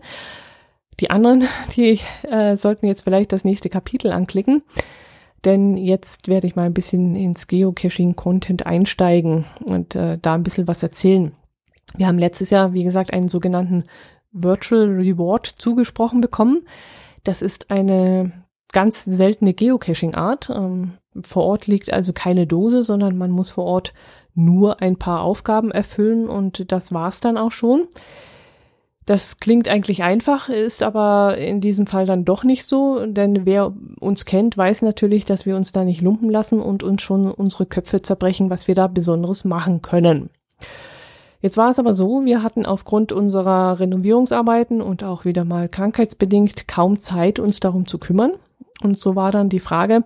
Die 0.99 1.09
anderen, 1.09 1.47
die 1.75 1.99
äh, 2.23 2.57
sollten 2.57 2.87
jetzt 2.87 3.03
vielleicht 3.03 3.31
das 3.31 3.45
nächste 3.45 3.69
Kapitel 3.69 4.11
anklicken 4.11 4.63
denn 5.45 5.77
jetzt 5.77 6.27
werde 6.27 6.47
ich 6.47 6.55
mal 6.55 6.65
ein 6.65 6.73
bisschen 6.73 7.15
ins 7.15 7.47
Geocaching-Content 7.47 8.65
einsteigen 8.65 9.45
und 9.63 9.95
äh, 9.95 10.17
da 10.21 10.33
ein 10.33 10.43
bisschen 10.43 10.67
was 10.67 10.83
erzählen. 10.83 11.33
Wir 11.95 12.07
haben 12.07 12.17
letztes 12.17 12.49
Jahr, 12.49 12.73
wie 12.73 12.83
gesagt, 12.83 13.13
einen 13.13 13.27
sogenannten 13.27 13.83
Virtual 14.31 14.85
Reward 14.87 15.47
zugesprochen 15.47 16.21
bekommen. 16.21 16.65
Das 17.23 17.41
ist 17.41 17.69
eine 17.71 18.31
ganz 18.71 19.05
seltene 19.05 19.53
Geocaching-Art. 19.53 20.49
Ähm, 20.49 20.93
vor 21.21 21.43
Ort 21.43 21.67
liegt 21.67 21.93
also 21.93 22.11
keine 22.13 22.47
Dose, 22.47 22.83
sondern 22.83 23.17
man 23.17 23.31
muss 23.31 23.51
vor 23.51 23.65
Ort 23.65 23.93
nur 24.33 24.81
ein 24.81 24.97
paar 24.97 25.21
Aufgaben 25.21 25.71
erfüllen 25.71 26.27
und 26.27 26.71
das 26.71 26.91
war's 26.91 27.19
dann 27.19 27.37
auch 27.37 27.51
schon. 27.51 27.87
Das 29.05 29.39
klingt 29.39 29.67
eigentlich 29.67 30.03
einfach, 30.03 30.47
ist 30.47 30.81
aber 30.81 31.37
in 31.37 31.59
diesem 31.59 31.87
Fall 31.87 32.05
dann 32.05 32.23
doch 32.23 32.45
nicht 32.45 32.65
so, 32.65 33.05
denn 33.05 33.45
wer 33.45 33.73
uns 33.99 34.23
kennt, 34.23 34.57
weiß 34.57 34.81
natürlich, 34.81 35.25
dass 35.25 35.45
wir 35.45 35.57
uns 35.57 35.73
da 35.73 35.83
nicht 35.83 36.01
lumpen 36.01 36.29
lassen 36.29 36.61
und 36.61 36.83
uns 36.83 37.01
schon 37.01 37.29
unsere 37.29 37.65
Köpfe 37.65 38.01
zerbrechen, 38.01 38.49
was 38.49 38.67
wir 38.67 38.75
da 38.75 38.87
Besonderes 38.87 39.43
machen 39.43 39.81
können. 39.81 40.29
Jetzt 41.41 41.57
war 41.57 41.69
es 41.69 41.79
aber 41.79 41.93
so, 41.93 42.23
wir 42.23 42.41
hatten 42.41 42.65
aufgrund 42.65 43.11
unserer 43.11 43.77
Renovierungsarbeiten 43.77 44.81
und 44.81 45.03
auch 45.03 45.25
wieder 45.25 45.43
mal 45.43 45.67
krankheitsbedingt 45.67 46.69
kaum 46.69 46.97
Zeit, 46.97 47.37
uns 47.37 47.59
darum 47.59 47.85
zu 47.85 47.97
kümmern. 47.97 48.31
Und 48.81 48.97
so 48.97 49.17
war 49.17 49.31
dann 49.31 49.49
die 49.49 49.59
Frage, 49.59 50.05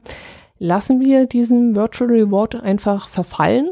lassen 0.58 1.00
wir 1.00 1.28
diesen 1.28 1.76
Virtual 1.76 2.10
Reward 2.10 2.56
einfach 2.56 3.08
verfallen 3.08 3.70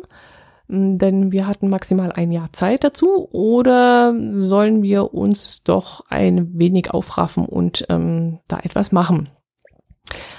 denn 0.68 1.32
wir 1.32 1.48
hatten 1.48 1.70
maximal 1.70 2.12
ein 2.12 2.32
Jahr 2.32 2.52
Zeit 2.54 2.84
dazu 2.84 3.30
oder 3.32 4.16
sollen 4.34 4.82
wir 4.82 5.14
uns 5.14 5.64
doch 5.64 6.06
ein 6.10 6.58
wenig 6.58 6.92
aufraffen 6.92 7.46
und 7.46 7.86
ähm, 7.90 8.40
da 8.48 8.60
etwas 8.60 8.92
machen? 8.92 9.30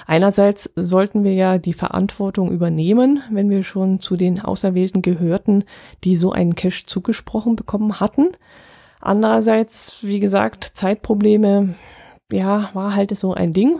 Einerseits 0.05 0.71
sollten 0.75 1.23
wir 1.23 1.33
ja 1.33 1.57
die 1.57 1.73
Verantwortung 1.73 2.51
übernehmen, 2.51 3.21
wenn 3.31 3.49
wir 3.49 3.63
schon 3.63 3.99
zu 3.99 4.15
den 4.15 4.41
Auserwählten 4.41 5.01
gehörten, 5.01 5.65
die 6.03 6.15
so 6.15 6.31
einen 6.31 6.55
Cash 6.55 6.85
zugesprochen 6.85 7.55
bekommen 7.55 7.99
hatten. 7.99 8.29
Andererseits, 9.01 9.99
wie 10.01 10.19
gesagt, 10.19 10.63
Zeitprobleme, 10.63 11.75
ja, 12.31 12.69
war 12.73 12.95
halt 12.95 13.15
so 13.17 13.33
ein 13.33 13.53
Ding. 13.53 13.79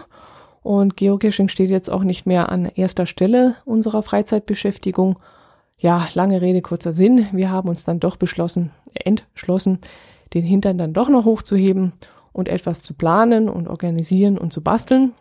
Und 0.62 0.97
Geocaching 0.97 1.47
steht 1.47 1.69
jetzt 1.69 1.89
auch 1.89 2.03
nicht 2.03 2.25
mehr 2.25 2.49
an 2.49 2.65
erster 2.65 3.05
Stelle 3.05 3.55
unserer 3.63 4.01
Freizeitbeschäftigung 4.01 5.17
ja, 5.78 6.08
lange 6.13 6.42
Rede, 6.42 6.62
kurzer 6.62 6.94
Sinn. 6.94 7.28
Wir 7.32 7.52
haben 7.52 7.70
uns 7.70 7.84
dann 7.84 8.00
doch 8.00 8.16
beschlossen, 8.16 8.72
entschlossen, 8.94 9.80
den 10.34 10.44
Hintern 10.44 10.78
dann 10.78 10.94
doch 10.94 11.10
noch 11.10 11.26
hochzuheben 11.26 11.94
und 12.34 12.48
etwas 12.50 12.82
zu 12.82 12.94
planen 12.94 13.48
und 13.50 13.68
organisieren 13.68 14.38
und 14.38 14.52
zu 14.54 14.63
basteln. 14.63 15.13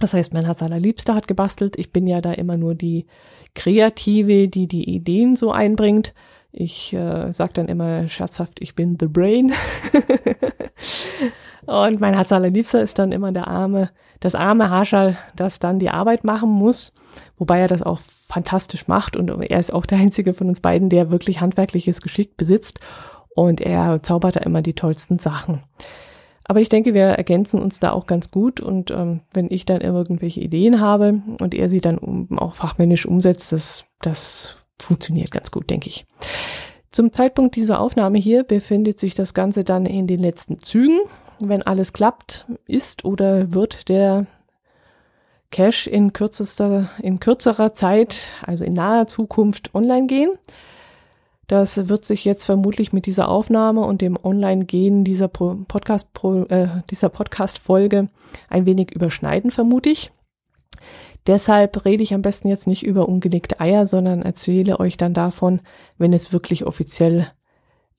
Das 0.00 0.14
heißt, 0.14 0.32
mein 0.32 0.44
Herz 0.44 0.62
allerliebster 0.62 1.14
hat 1.14 1.26
gebastelt. 1.26 1.76
Ich 1.78 1.92
bin 1.92 2.06
ja 2.06 2.20
da 2.20 2.32
immer 2.32 2.56
nur 2.56 2.74
die 2.74 3.06
Kreative, 3.54 4.48
die 4.48 4.68
die 4.68 4.88
Ideen 4.88 5.34
so 5.34 5.50
einbringt. 5.50 6.14
Ich 6.52 6.92
äh, 6.92 7.32
sage 7.32 7.52
dann 7.54 7.68
immer 7.68 8.08
scherzhaft, 8.08 8.60
ich 8.60 8.74
bin 8.74 8.96
the 8.98 9.06
brain. 9.06 9.52
und 11.68 12.00
mein 12.00 12.14
Herz 12.14 12.32
allerliebster 12.32 12.80
ist 12.80 12.98
dann 12.98 13.12
immer 13.12 13.30
der 13.30 13.46
arme, 13.46 13.90
das 14.20 14.34
arme 14.34 14.70
Haarschall, 14.70 15.18
das 15.36 15.58
dann 15.58 15.78
die 15.78 15.90
Arbeit 15.90 16.24
machen 16.24 16.48
muss. 16.48 16.94
Wobei 17.36 17.60
er 17.60 17.68
das 17.68 17.82
auch 17.82 17.98
fantastisch 18.26 18.88
macht 18.88 19.18
und 19.18 19.28
er 19.28 19.58
ist 19.58 19.74
auch 19.74 19.84
der 19.84 19.98
einzige 19.98 20.32
von 20.32 20.48
uns 20.48 20.60
beiden, 20.60 20.88
der 20.88 21.10
wirklich 21.10 21.42
handwerkliches 21.42 22.00
Geschick 22.00 22.38
besitzt 22.38 22.80
und 23.34 23.60
er 23.60 24.02
zaubert 24.02 24.36
da 24.36 24.40
immer 24.40 24.62
die 24.62 24.72
tollsten 24.72 25.18
Sachen. 25.18 25.60
Aber 26.44 26.62
ich 26.62 26.70
denke, 26.70 26.94
wir 26.94 27.04
ergänzen 27.04 27.60
uns 27.60 27.80
da 27.80 27.92
auch 27.92 28.06
ganz 28.06 28.30
gut 28.30 28.62
und 28.62 28.90
ähm, 28.90 29.20
wenn 29.34 29.48
ich 29.50 29.66
dann 29.66 29.82
irgendwelche 29.82 30.40
Ideen 30.40 30.80
habe 30.80 31.20
und 31.38 31.52
er 31.52 31.68
sie 31.68 31.82
dann 31.82 31.98
um, 31.98 32.38
auch 32.38 32.54
fachmännisch 32.54 33.04
umsetzt, 33.04 33.52
das, 33.52 33.84
das 34.00 34.56
funktioniert 34.80 35.32
ganz 35.32 35.50
gut, 35.50 35.68
denke 35.68 35.88
ich. 35.88 36.06
Zum 36.90 37.12
Zeitpunkt 37.12 37.56
dieser 37.56 37.78
Aufnahme 37.78 38.16
hier 38.16 38.44
befindet 38.44 38.98
sich 38.98 39.12
das 39.12 39.34
Ganze 39.34 39.64
dann 39.64 39.84
in 39.84 40.06
den 40.06 40.20
letzten 40.20 40.58
Zügen. 40.58 41.00
Wenn 41.40 41.62
alles 41.62 41.92
klappt, 41.92 42.46
ist 42.66 43.04
oder 43.04 43.52
wird 43.52 43.88
der 43.88 44.26
Cache 45.50 45.88
in 45.88 46.12
kürzester, 46.12 46.90
in 47.00 47.20
kürzerer 47.20 47.72
Zeit, 47.72 48.32
also 48.44 48.64
in 48.64 48.74
naher 48.74 49.06
Zukunft 49.06 49.74
online 49.74 50.06
gehen. 50.06 50.30
Das 51.46 51.88
wird 51.88 52.04
sich 52.04 52.26
jetzt 52.26 52.44
vermutlich 52.44 52.92
mit 52.92 53.06
dieser 53.06 53.28
Aufnahme 53.28 53.80
und 53.80 54.02
dem 54.02 54.18
Online-Gehen 54.22 55.02
dieser 55.02 55.28
Podcast, 55.28 56.10
äh, 56.50 56.68
dieser 56.90 57.08
Podcast-Folge 57.08 58.08
ein 58.50 58.66
wenig 58.66 58.90
überschneiden, 58.90 59.50
vermute 59.50 59.88
ich. 59.88 60.12
Deshalb 61.26 61.86
rede 61.86 62.02
ich 62.02 62.12
am 62.12 62.20
besten 62.20 62.48
jetzt 62.48 62.66
nicht 62.66 62.84
über 62.84 63.08
ungelegte 63.08 63.60
Eier, 63.60 63.86
sondern 63.86 64.22
erzähle 64.22 64.78
euch 64.78 64.98
dann 64.98 65.14
davon, 65.14 65.60
wenn 65.96 66.12
es 66.12 66.34
wirklich 66.34 66.66
offiziell 66.66 67.30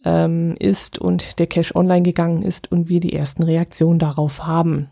ähm, 0.06 0.56
ist 0.60 1.00
und 1.00 1.40
der 1.40 1.48
Cache 1.48 1.76
online 1.76 2.04
gegangen 2.04 2.42
ist 2.42 2.72
und 2.72 2.90
wir 2.90 3.00
die 3.00 3.14
ersten 3.14 3.44
Reaktionen 3.44 4.00
darauf 4.00 4.46
haben. 4.46 4.90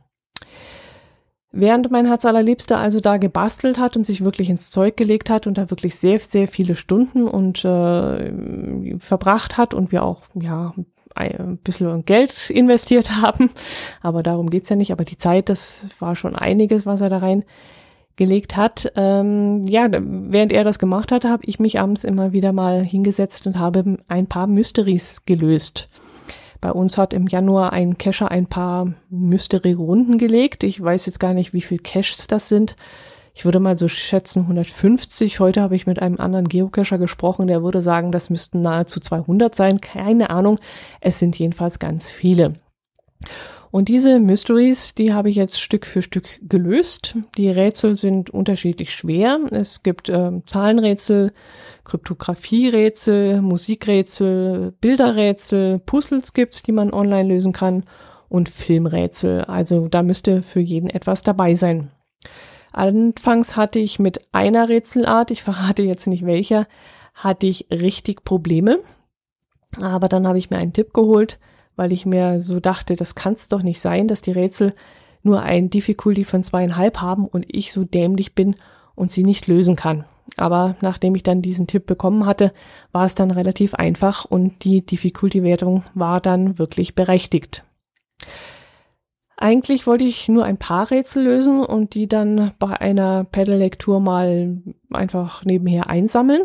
Während 1.52 1.90
mein 1.92 2.06
Herz 2.06 2.26
allerliebster 2.26 2.78
also 2.78 3.00
da 3.00 3.18
gebastelt 3.18 3.80
hat 3.80 3.96
und 3.96 4.06
sich 4.06 4.24
wirklich 4.24 4.50
ins 4.50 4.70
Zeug 4.70 4.98
gelegt 4.98 5.30
hat 5.30 5.48
und 5.48 5.58
da 5.58 5.70
wirklich 5.70 5.96
sehr, 5.96 6.20
sehr 6.20 6.48
viele 6.48 6.76
Stunden 6.76 7.28
und 7.28 7.64
äh, 7.64 9.00
verbracht 9.00 9.58
hat 9.58 9.74
und 9.74 9.92
wir 9.92 10.04
auch, 10.04 10.28
ja, 10.36 10.74
ein 11.16 11.58
bisschen 11.58 12.06
Geld 12.06 12.50
investiert 12.50 13.12
haben. 13.22 13.50
Aber 14.02 14.24
darum 14.24 14.50
geht's 14.50 14.70
ja 14.70 14.76
nicht. 14.76 14.92
Aber 14.92 15.06
die 15.06 15.18
Zeit, 15.18 15.50
das 15.50 15.86
war 16.00 16.16
schon 16.16 16.36
einiges, 16.36 16.86
was 16.86 17.02
er 17.02 17.10
da 17.10 17.18
rein 17.18 17.44
gelegt 18.18 18.58
hat. 18.58 18.92
Ähm, 18.96 19.64
ja, 19.64 19.88
während 19.90 20.52
er 20.52 20.64
das 20.64 20.80
gemacht 20.80 21.12
hat, 21.12 21.24
habe 21.24 21.44
ich 21.46 21.60
mich 21.60 21.80
abends 21.80 22.04
immer 22.04 22.34
wieder 22.34 22.52
mal 22.52 22.84
hingesetzt 22.84 23.48
und 23.48 23.58
habe 23.58 23.98
ein 24.08 24.28
paar 24.28 24.48
Mysteries 24.48 25.24
gelöst. 25.26 25.88
Bei 26.60 26.72
uns 26.72 26.98
hat 26.98 27.14
im 27.14 27.28
Januar 27.28 27.72
ein 27.72 27.98
Cacher 27.98 28.32
ein 28.32 28.48
paar 28.48 28.94
Mystery-Runden 29.10 30.18
gelegt. 30.18 30.64
Ich 30.64 30.82
weiß 30.82 31.06
jetzt 31.06 31.20
gar 31.20 31.34
nicht, 31.34 31.54
wie 31.54 31.62
viel 31.62 31.78
Caches 31.78 32.28
das 32.28 32.50
sind. 32.50 32.76
Ich 33.36 33.46
würde 33.46 33.60
mal 33.60 33.78
so 33.78 33.88
schätzen 33.88 34.42
150. 34.42 35.40
Heute 35.40 35.62
habe 35.62 35.76
ich 35.76 35.86
mit 35.86 36.02
einem 36.02 36.20
anderen 36.20 36.48
Geocacher 36.48 36.98
gesprochen, 36.98 37.46
der 37.46 37.62
würde 37.62 37.84
sagen, 37.84 38.12
das 38.12 38.32
müssten 38.32 38.62
nahezu 38.62 39.00
200 39.00 39.54
sein. 39.54 39.80
Keine 39.80 40.32
Ahnung. 40.32 40.58
Es 41.02 41.20
sind 41.20 41.38
jedenfalls 41.38 41.78
ganz 41.78 42.10
viele. 42.10 42.54
Und 43.72 43.90
diese 43.90 44.20
Mysteries, 44.20 44.96
die 44.96 45.14
habe 45.14 45.30
ich 45.30 45.36
jetzt 45.36 45.60
Stück 45.60 45.86
für 45.86 46.02
Stück 46.02 46.40
gelöst. 46.42 47.18
Die 47.38 47.50
Rätsel 47.50 47.98
sind 47.98 48.30
unterschiedlich 48.30 48.92
schwer. 48.92 49.40
Es 49.52 49.84
gibt 49.84 50.10
äh, 50.10 50.32
Zahlenrätsel, 50.46 51.34
Kryptographierätsel, 51.84 53.42
Musikrätsel, 53.42 54.74
Bilderrätsel, 54.80 55.80
Puzzles 55.80 56.34
gibt's, 56.34 56.64
die 56.64 56.72
man 56.72 56.94
online 56.94 57.28
lösen 57.28 57.52
kann 57.52 57.84
und 58.30 58.50
Filmrätsel. 58.50 59.44
Also 59.46 59.88
da 59.88 60.02
müsste 60.02 60.44
für 60.44 60.62
jeden 60.62 60.90
etwas 60.90 61.24
dabei 61.24 61.56
sein. 61.56 61.92
Anfangs 62.72 63.56
hatte 63.56 63.80
ich 63.80 64.00
mit 64.00 64.22
einer 64.34 64.70
Rätselart, 64.70 65.32
ich 65.32 65.44
verrate 65.44 65.82
jetzt 65.82 66.08
nicht 66.08 66.26
welcher, 66.26 66.68
hatte 67.14 67.48
ich 67.48 67.68
richtig 67.72 68.24
Probleme. 68.24 68.80
Aber 69.82 70.08
dann 70.08 70.26
habe 70.26 70.38
ich 70.38 70.50
mir 70.50 70.58
einen 70.58 70.74
Tipp 70.74 70.94
geholt, 70.94 71.40
weil 71.78 71.94
ich 71.94 72.06
mir 72.06 72.42
so 72.42 72.60
dachte, 72.60 72.98
das 72.98 73.16
kann 73.16 73.34
es 73.34 73.48
doch 73.48 73.62
nicht 73.62 73.80
sein, 73.80 74.10
dass 74.10 74.22
die 74.22 74.34
Rätsel 74.34 74.74
nur 75.24 75.42
ein 75.42 75.70
Difficulty 75.70 76.26
von 76.26 76.44
zweieinhalb 76.44 77.00
haben 77.00 77.26
und 77.26 77.46
ich 77.48 77.72
so 77.72 77.86
dämlich 77.86 78.36
bin 78.36 78.56
und 78.96 79.12
sie 79.12 79.24
nicht 79.24 79.48
lösen 79.48 79.78
kann. 79.78 80.04
Aber 80.36 80.76
nachdem 80.82 81.16
ich 81.16 81.24
dann 81.24 81.42
diesen 81.42 81.68
Tipp 81.68 81.86
bekommen 81.86 82.26
hatte, 82.26 82.52
war 82.92 83.06
es 83.06 83.16
dann 83.16 83.32
relativ 83.32 83.74
einfach 83.76 84.26
und 84.26 84.64
die 84.66 84.86
Difficulty-Wertung 84.86 85.84
war 85.94 86.20
dann 86.20 86.60
wirklich 86.60 86.96
berechtigt. 86.96 87.64
Eigentlich 89.38 89.86
wollte 89.86 90.04
ich 90.04 90.28
nur 90.28 90.44
ein 90.44 90.58
paar 90.58 90.90
Rätsel 90.90 91.24
lösen 91.24 91.64
und 91.64 91.94
die 91.94 92.08
dann 92.08 92.54
bei 92.58 92.82
einer 92.82 93.24
Pedal-Lektur 93.24 94.00
mal 94.00 94.58
einfach 94.92 95.46
nebenher 95.46 95.90
einsammeln. 95.90 96.42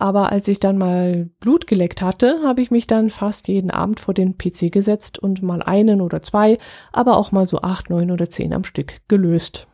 Aber 0.00 0.30
als 0.30 0.46
ich 0.46 0.60
dann 0.60 0.78
mal 0.78 1.28
Blut 1.40 1.66
geleckt 1.66 2.02
hatte, 2.02 2.40
habe 2.44 2.62
ich 2.62 2.70
mich 2.70 2.86
dann 2.86 3.10
fast 3.10 3.48
jeden 3.48 3.72
Abend 3.72 3.98
vor 3.98 4.14
den 4.14 4.38
PC 4.38 4.70
gesetzt 4.70 5.18
und 5.18 5.42
mal 5.42 5.60
einen 5.60 6.00
oder 6.00 6.22
zwei, 6.22 6.56
aber 6.92 7.16
auch 7.16 7.32
mal 7.32 7.46
so 7.46 7.62
acht, 7.62 7.90
neun 7.90 8.12
oder 8.12 8.30
zehn 8.30 8.54
am 8.54 8.62
Stück 8.62 8.98
gelöst. 9.08 9.66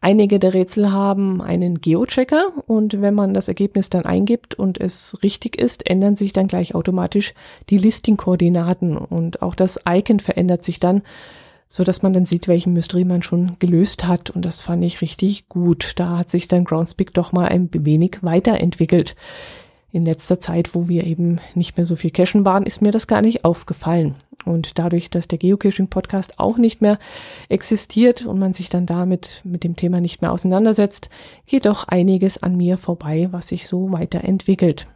Einige 0.00 0.40
der 0.40 0.52
Rätsel 0.52 0.90
haben 0.90 1.40
einen 1.40 1.80
Geochecker 1.80 2.48
und 2.66 3.00
wenn 3.00 3.14
man 3.14 3.34
das 3.34 3.46
Ergebnis 3.46 3.88
dann 3.88 4.04
eingibt 4.04 4.56
und 4.56 4.80
es 4.80 5.16
richtig 5.22 5.56
ist, 5.56 5.88
ändern 5.88 6.16
sich 6.16 6.32
dann 6.32 6.48
gleich 6.48 6.74
automatisch 6.74 7.34
die 7.70 7.78
Listing-Koordinaten 7.78 8.96
und 8.96 9.42
auch 9.42 9.54
das 9.54 9.78
Icon 9.88 10.18
verändert 10.18 10.64
sich 10.64 10.80
dann, 10.80 11.02
so 11.72 11.84
dass 11.84 12.02
man 12.02 12.12
dann 12.12 12.26
sieht, 12.26 12.48
welchen 12.48 12.74
Mystery 12.74 13.06
man 13.06 13.22
schon 13.22 13.56
gelöst 13.58 14.06
hat 14.06 14.28
und 14.28 14.44
das 14.44 14.60
fand 14.60 14.84
ich 14.84 15.00
richtig 15.00 15.48
gut. 15.48 15.94
Da 15.96 16.18
hat 16.18 16.28
sich 16.28 16.46
dann 16.46 16.64
Groundspeak 16.64 17.14
doch 17.14 17.32
mal 17.32 17.48
ein 17.48 17.70
wenig 17.72 18.18
weiterentwickelt. 18.20 19.16
In 19.90 20.04
letzter 20.04 20.38
Zeit, 20.38 20.74
wo 20.74 20.88
wir 20.88 21.04
eben 21.04 21.40
nicht 21.54 21.78
mehr 21.78 21.86
so 21.86 21.96
viel 21.96 22.10
cachen 22.10 22.44
waren, 22.44 22.64
ist 22.64 22.82
mir 22.82 22.92
das 22.92 23.06
gar 23.06 23.22
nicht 23.22 23.46
aufgefallen. 23.46 24.16
Und 24.44 24.78
dadurch, 24.78 25.08
dass 25.08 25.28
der 25.28 25.38
Geocaching-Podcast 25.38 26.38
auch 26.38 26.58
nicht 26.58 26.82
mehr 26.82 26.98
existiert 27.48 28.26
und 28.26 28.38
man 28.38 28.52
sich 28.52 28.68
dann 28.68 28.84
damit 28.84 29.40
mit 29.42 29.64
dem 29.64 29.74
Thema 29.74 30.02
nicht 30.02 30.20
mehr 30.20 30.32
auseinandersetzt, 30.32 31.08
geht 31.46 31.64
doch 31.64 31.88
einiges 31.88 32.42
an 32.42 32.54
mir 32.54 32.76
vorbei, 32.76 33.28
was 33.30 33.48
sich 33.48 33.66
so 33.66 33.92
weiterentwickelt. 33.92 34.86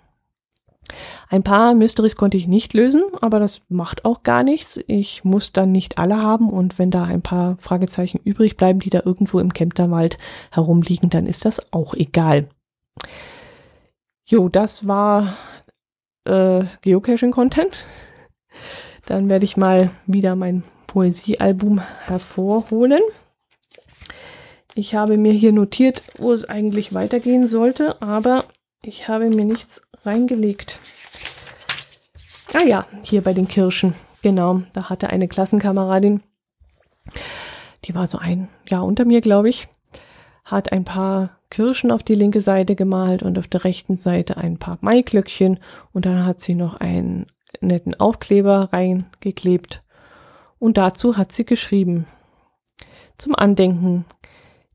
Ein 1.29 1.43
paar 1.43 1.75
Mysteries 1.75 2.17
konnte 2.17 2.37
ich 2.37 2.47
nicht 2.47 2.75
lösen, 2.75 3.03
aber 3.21 3.41
das 3.41 3.63
macht 3.69 4.05
auch 4.05 4.23
gar 4.23 4.43
nichts. 4.43 4.79
Ich 4.87 5.25
muss 5.25 5.53
dann 5.53 5.73
nicht 5.73 5.99
alle 5.99 6.23
haben 6.23 6.51
und 6.51 6.79
wenn 6.79 6.91
da 6.91 7.05
ein 7.05 7.23
paar 7.23 7.57
Fragezeichen 7.59 8.21
übrig 8.23 8.57
bleiben, 8.57 8.81
die 8.81 8.91
da 8.91 9.03
irgendwo 9.05 9.41
im 9.41 9.53
Kempterwald 9.53 10.17
herumliegen, 10.51 11.11
dann 11.11 11.27
ist 11.27 11.45
das 11.45 11.73
auch 11.73 11.95
egal. 11.95 12.49
Jo, 14.29 14.49
das 14.49 14.87
war 14.87 15.37
äh, 16.25 16.65
Geocaching-Content. 16.83 17.87
Dann 19.07 19.29
werde 19.29 19.45
ich 19.45 19.57
mal 19.57 19.91
wieder 20.07 20.35
mein 20.35 20.65
Poesiealbum 20.87 21.81
hervorholen. 22.07 23.03
Ich 24.75 24.95
habe 24.95 25.17
mir 25.17 25.33
hier 25.33 25.53
notiert, 25.53 26.03
wo 26.19 26.33
es 26.33 26.45
eigentlich 26.45 26.93
weitergehen 26.93 27.47
sollte, 27.47 28.03
aber 28.03 28.45
ich 28.83 29.09
habe 29.09 29.31
mir 29.31 29.45
nichts 29.45 29.83
reingelegt. 30.07 30.79
Ah 32.55 32.65
ja, 32.65 32.87
hier 33.03 33.23
bei 33.23 33.33
den 33.33 33.49
Kirschen. 33.49 33.95
Genau, 34.23 34.63
da 34.73 34.89
hatte 34.89 35.11
eine 35.11 35.29
Klassenkameradin, 35.29 36.23
die 37.85 37.95
war 37.95 38.07
so 38.07 38.19
ein 38.19 38.49
Jahr 38.69 38.85
unter 38.85 39.05
mir, 39.05 39.21
glaube 39.21 39.49
ich, 39.49 39.69
hat 40.45 40.73
ein 40.73 40.85
paar 40.85 41.39
Kirschen 41.51 41.91
auf 41.91 42.03
die 42.03 42.15
linke 42.15 42.41
Seite 42.41 42.75
gemalt 42.75 43.23
und 43.23 43.39
auf 43.39 43.49
der 43.49 43.65
rechten 43.65 43.97
Seite 43.97 44.37
ein 44.37 44.59
paar 44.59 44.79
Maiglöckchen 44.81 45.61
und 45.93 46.07
dann 46.07 46.27
hat 46.27 46.41
sie 46.41 46.55
noch 46.55 46.75
einen 46.75 47.27
netten 47.61 47.95
Aufkleber 47.95 48.71
reingeklebt. 48.73 49.83
Und 50.59 50.79
dazu 50.79 51.17
hat 51.17 51.33
sie 51.33 51.45
geschrieben. 51.45 52.07
Zum 53.17 53.35
Andenken. 53.35 54.05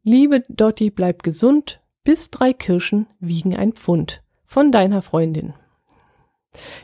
Liebe 0.04 0.44
Dotti, 0.48 0.90
bleib 0.90 1.24
gesund, 1.24 1.82
bis 2.04 2.32
drei 2.32 2.54
Kirschen 2.54 3.08
wiegen 3.20 3.56
ein 3.56 3.74
Pfund. 3.74 4.24
Von 4.52 4.74
deiner 4.74 5.02
Freundin. 5.02 5.54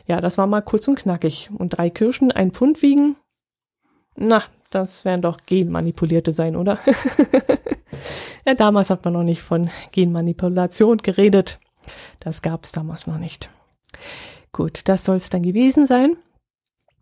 Ja, 0.06 0.22
das 0.22 0.38
war 0.38 0.46
mal 0.46 0.62
kurz 0.62 0.88
und 0.88 0.94
knackig. 0.94 1.50
Und 1.52 1.68
drei 1.68 1.90
Kirschen 1.90 2.32
ein 2.32 2.52
Pfund 2.52 2.80
wiegen? 2.80 3.16
Na, 4.16 4.42
das 4.70 5.04
werden 5.04 5.20
doch 5.20 5.36
Genmanipulierte 5.44 6.32
sein, 6.32 6.56
oder? 6.56 6.78
ja, 8.46 8.54
damals 8.54 8.88
hat 8.88 9.04
man 9.04 9.12
noch 9.12 9.22
nicht 9.22 9.42
von 9.42 9.68
Genmanipulation 9.92 10.96
geredet. 10.96 11.60
Das 12.20 12.40
gab 12.40 12.64
es 12.64 12.72
damals 12.72 13.06
noch 13.06 13.18
nicht. 13.18 13.50
Gut, 14.50 14.88
das 14.88 15.04
soll 15.04 15.16
es 15.16 15.28
dann 15.28 15.42
gewesen 15.42 15.86
sein. 15.86 16.16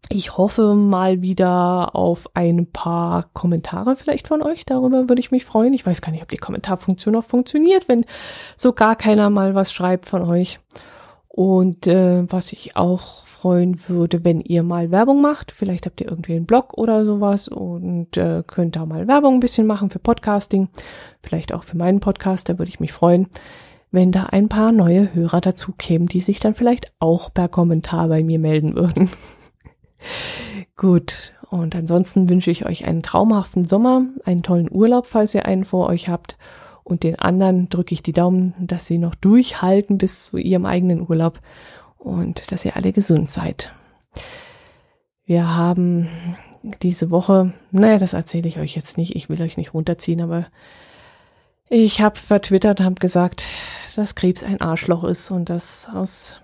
Ich 0.08 0.36
hoffe 0.36 0.74
mal 0.74 1.20
wieder 1.20 1.96
auf 1.96 2.28
ein 2.34 2.70
paar 2.70 3.24
Kommentare 3.32 3.96
vielleicht 3.96 4.28
von 4.28 4.40
euch. 4.42 4.64
Darüber 4.64 5.08
würde 5.08 5.20
ich 5.20 5.32
mich 5.32 5.44
freuen. 5.44 5.74
Ich 5.74 5.84
weiß 5.84 6.00
gar 6.00 6.12
nicht, 6.12 6.22
ob 6.22 6.28
die 6.28 6.36
Kommentarfunktion 6.36 7.16
auch 7.16 7.24
funktioniert, 7.24 7.88
wenn 7.88 8.04
so 8.56 8.72
gar 8.72 8.94
keiner 8.94 9.30
mal 9.30 9.54
was 9.54 9.72
schreibt 9.72 10.06
von 10.08 10.22
euch. 10.22 10.60
Und 11.28 11.86
äh, 11.86 12.24
was 12.30 12.52
ich 12.52 12.76
auch 12.76 13.26
freuen 13.26 13.88
würde, 13.88 14.24
wenn 14.24 14.40
ihr 14.40 14.62
mal 14.62 14.90
Werbung 14.90 15.20
macht. 15.20 15.52
Vielleicht 15.52 15.86
habt 15.86 16.00
ihr 16.00 16.08
irgendwie 16.08 16.34
einen 16.34 16.46
Blog 16.46 16.78
oder 16.78 17.04
sowas 17.04 17.48
und 17.48 18.16
äh, 18.16 18.42
könnt 18.46 18.76
da 18.76 18.86
mal 18.86 19.08
Werbung 19.08 19.34
ein 19.34 19.40
bisschen 19.40 19.66
machen 19.66 19.90
für 19.90 19.98
Podcasting. 19.98 20.68
Vielleicht 21.20 21.52
auch 21.52 21.64
für 21.64 21.76
meinen 21.76 22.00
Podcast. 22.00 22.48
Da 22.48 22.58
würde 22.58 22.70
ich 22.70 22.80
mich 22.80 22.92
freuen 22.92 23.28
wenn 23.92 24.12
da 24.12 24.24
ein 24.24 24.48
paar 24.48 24.72
neue 24.72 25.14
Hörer 25.14 25.40
dazu 25.40 25.72
kämen, 25.72 26.06
die 26.06 26.20
sich 26.20 26.38
dann 26.38 26.54
vielleicht 26.54 26.92
auch 26.98 27.32
per 27.32 27.48
Kommentar 27.48 28.08
bei 28.08 28.22
mir 28.22 28.38
melden 28.38 28.74
würden. 28.74 29.08
Gut, 30.76 31.32
und 31.50 31.74
ansonsten 31.74 32.28
wünsche 32.28 32.50
ich 32.50 32.66
euch 32.66 32.84
einen 32.84 33.02
traumhaften 33.02 33.64
Sommer, 33.64 34.02
einen 34.24 34.42
tollen 34.42 34.70
Urlaub, 34.70 35.06
falls 35.06 35.34
ihr 35.34 35.46
einen 35.46 35.64
vor 35.64 35.88
euch 35.88 36.08
habt. 36.08 36.36
Und 36.84 37.02
den 37.02 37.18
anderen 37.18 37.68
drücke 37.68 37.94
ich 37.94 38.02
die 38.02 38.12
Daumen, 38.12 38.54
dass 38.58 38.86
sie 38.86 38.98
noch 38.98 39.14
durchhalten 39.14 39.98
bis 39.98 40.26
zu 40.26 40.36
ihrem 40.36 40.66
eigenen 40.66 41.08
Urlaub 41.08 41.40
und 41.98 42.52
dass 42.52 42.64
ihr 42.64 42.76
alle 42.76 42.92
gesund 42.92 43.30
seid. 43.30 43.72
Wir 45.24 45.56
haben 45.56 46.08
diese 46.82 47.10
Woche, 47.10 47.52
naja, 47.72 47.98
das 47.98 48.12
erzähle 48.12 48.48
ich 48.48 48.58
euch 48.58 48.76
jetzt 48.76 48.98
nicht, 48.98 49.16
ich 49.16 49.28
will 49.28 49.42
euch 49.42 49.56
nicht 49.56 49.74
runterziehen, 49.74 50.20
aber 50.20 50.46
ich 51.68 52.00
habe 52.00 52.16
vertwittert 52.16 52.78
und 52.80 52.86
habe 52.86 52.94
gesagt, 52.96 53.46
dass 53.96 54.14
Krebs 54.14 54.44
ein 54.44 54.60
Arschloch 54.60 55.02
ist 55.04 55.30
und 55.30 55.50
das 55.50 55.88
aus, 55.92 56.40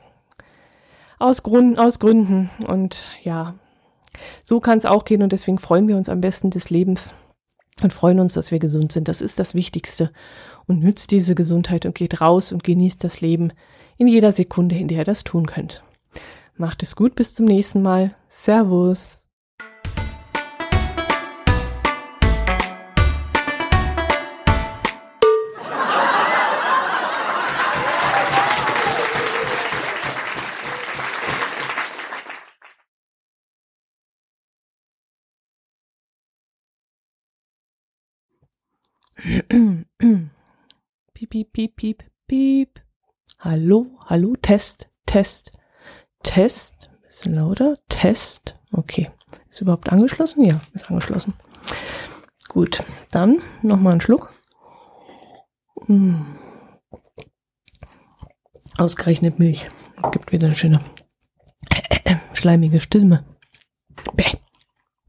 aus, 1.23 1.43
Grund, 1.43 1.79
aus 1.79 1.99
Gründen. 1.99 2.51
Und 2.67 3.09
ja, 3.23 3.55
so 4.45 4.61
kann 4.61 4.79
es 4.79 4.87
auch 4.87 5.05
gehen 5.05 5.23
und 5.23 5.33
deswegen 5.33 5.59
freuen 5.59 5.89
wir 5.89 5.97
uns 5.97 6.09
am 6.09 6.21
besten 6.21 6.51
des 6.51 6.71
Lebens 6.71 7.15
und 7.83 7.93
freuen 7.93 8.21
uns, 8.21 8.35
dass 8.35 8.51
wir 8.51 8.59
gesund 8.59 8.93
sind. 8.93 9.09
Das 9.09 9.21
ist 9.21 9.39
das 9.39 9.55
Wichtigste. 9.55 10.11
Und 10.67 10.81
nützt 10.81 11.11
diese 11.11 11.35
Gesundheit 11.35 11.87
und 11.87 11.95
geht 11.95 12.21
raus 12.21 12.53
und 12.53 12.63
genießt 12.63 13.03
das 13.03 13.21
Leben 13.21 13.53
in 13.97 14.07
jeder 14.07 14.33
Sekunde, 14.33 14.77
in 14.77 14.89
der 14.89 14.99
ihr 14.99 15.05
das 15.05 15.25
tun 15.25 15.47
könnt. 15.47 15.83
Macht 16.57 16.83
es 16.83 16.95
gut, 16.95 17.15
bis 17.15 17.35
zum 17.35 17.47
nächsten 17.47 17.83
Mal. 17.83 18.15
Servus. 18.29 19.22
Piep, 41.33 41.51
piep, 41.51 41.77
piep, 41.77 42.03
piep. 42.27 42.81
Hallo, 43.39 43.87
hallo, 44.05 44.37
Test, 44.43 44.91
Test, 45.07 45.51
Test. 46.23 46.91
Ist 47.09 47.25
lauter. 47.25 47.79
Test. 47.89 48.61
Okay. 48.71 49.11
Ist 49.49 49.63
überhaupt 49.63 49.91
angeschlossen? 49.91 50.45
Ja, 50.45 50.61
ist 50.75 50.91
angeschlossen. 50.91 51.33
Gut, 52.49 52.85
dann 53.13 53.41
nochmal 53.63 53.93
einen 53.93 54.03
Schluck. 54.03 54.35
Mm. 55.87 56.37
Ausgerechnet 58.77 59.39
Milch. 59.39 59.69
Gibt 60.13 60.33
wieder 60.33 60.47
eine 60.47 60.55
schöne 60.55 60.81
schleimige 62.35 62.81
Stimme. 62.81 63.25
Bäh. 64.13 64.33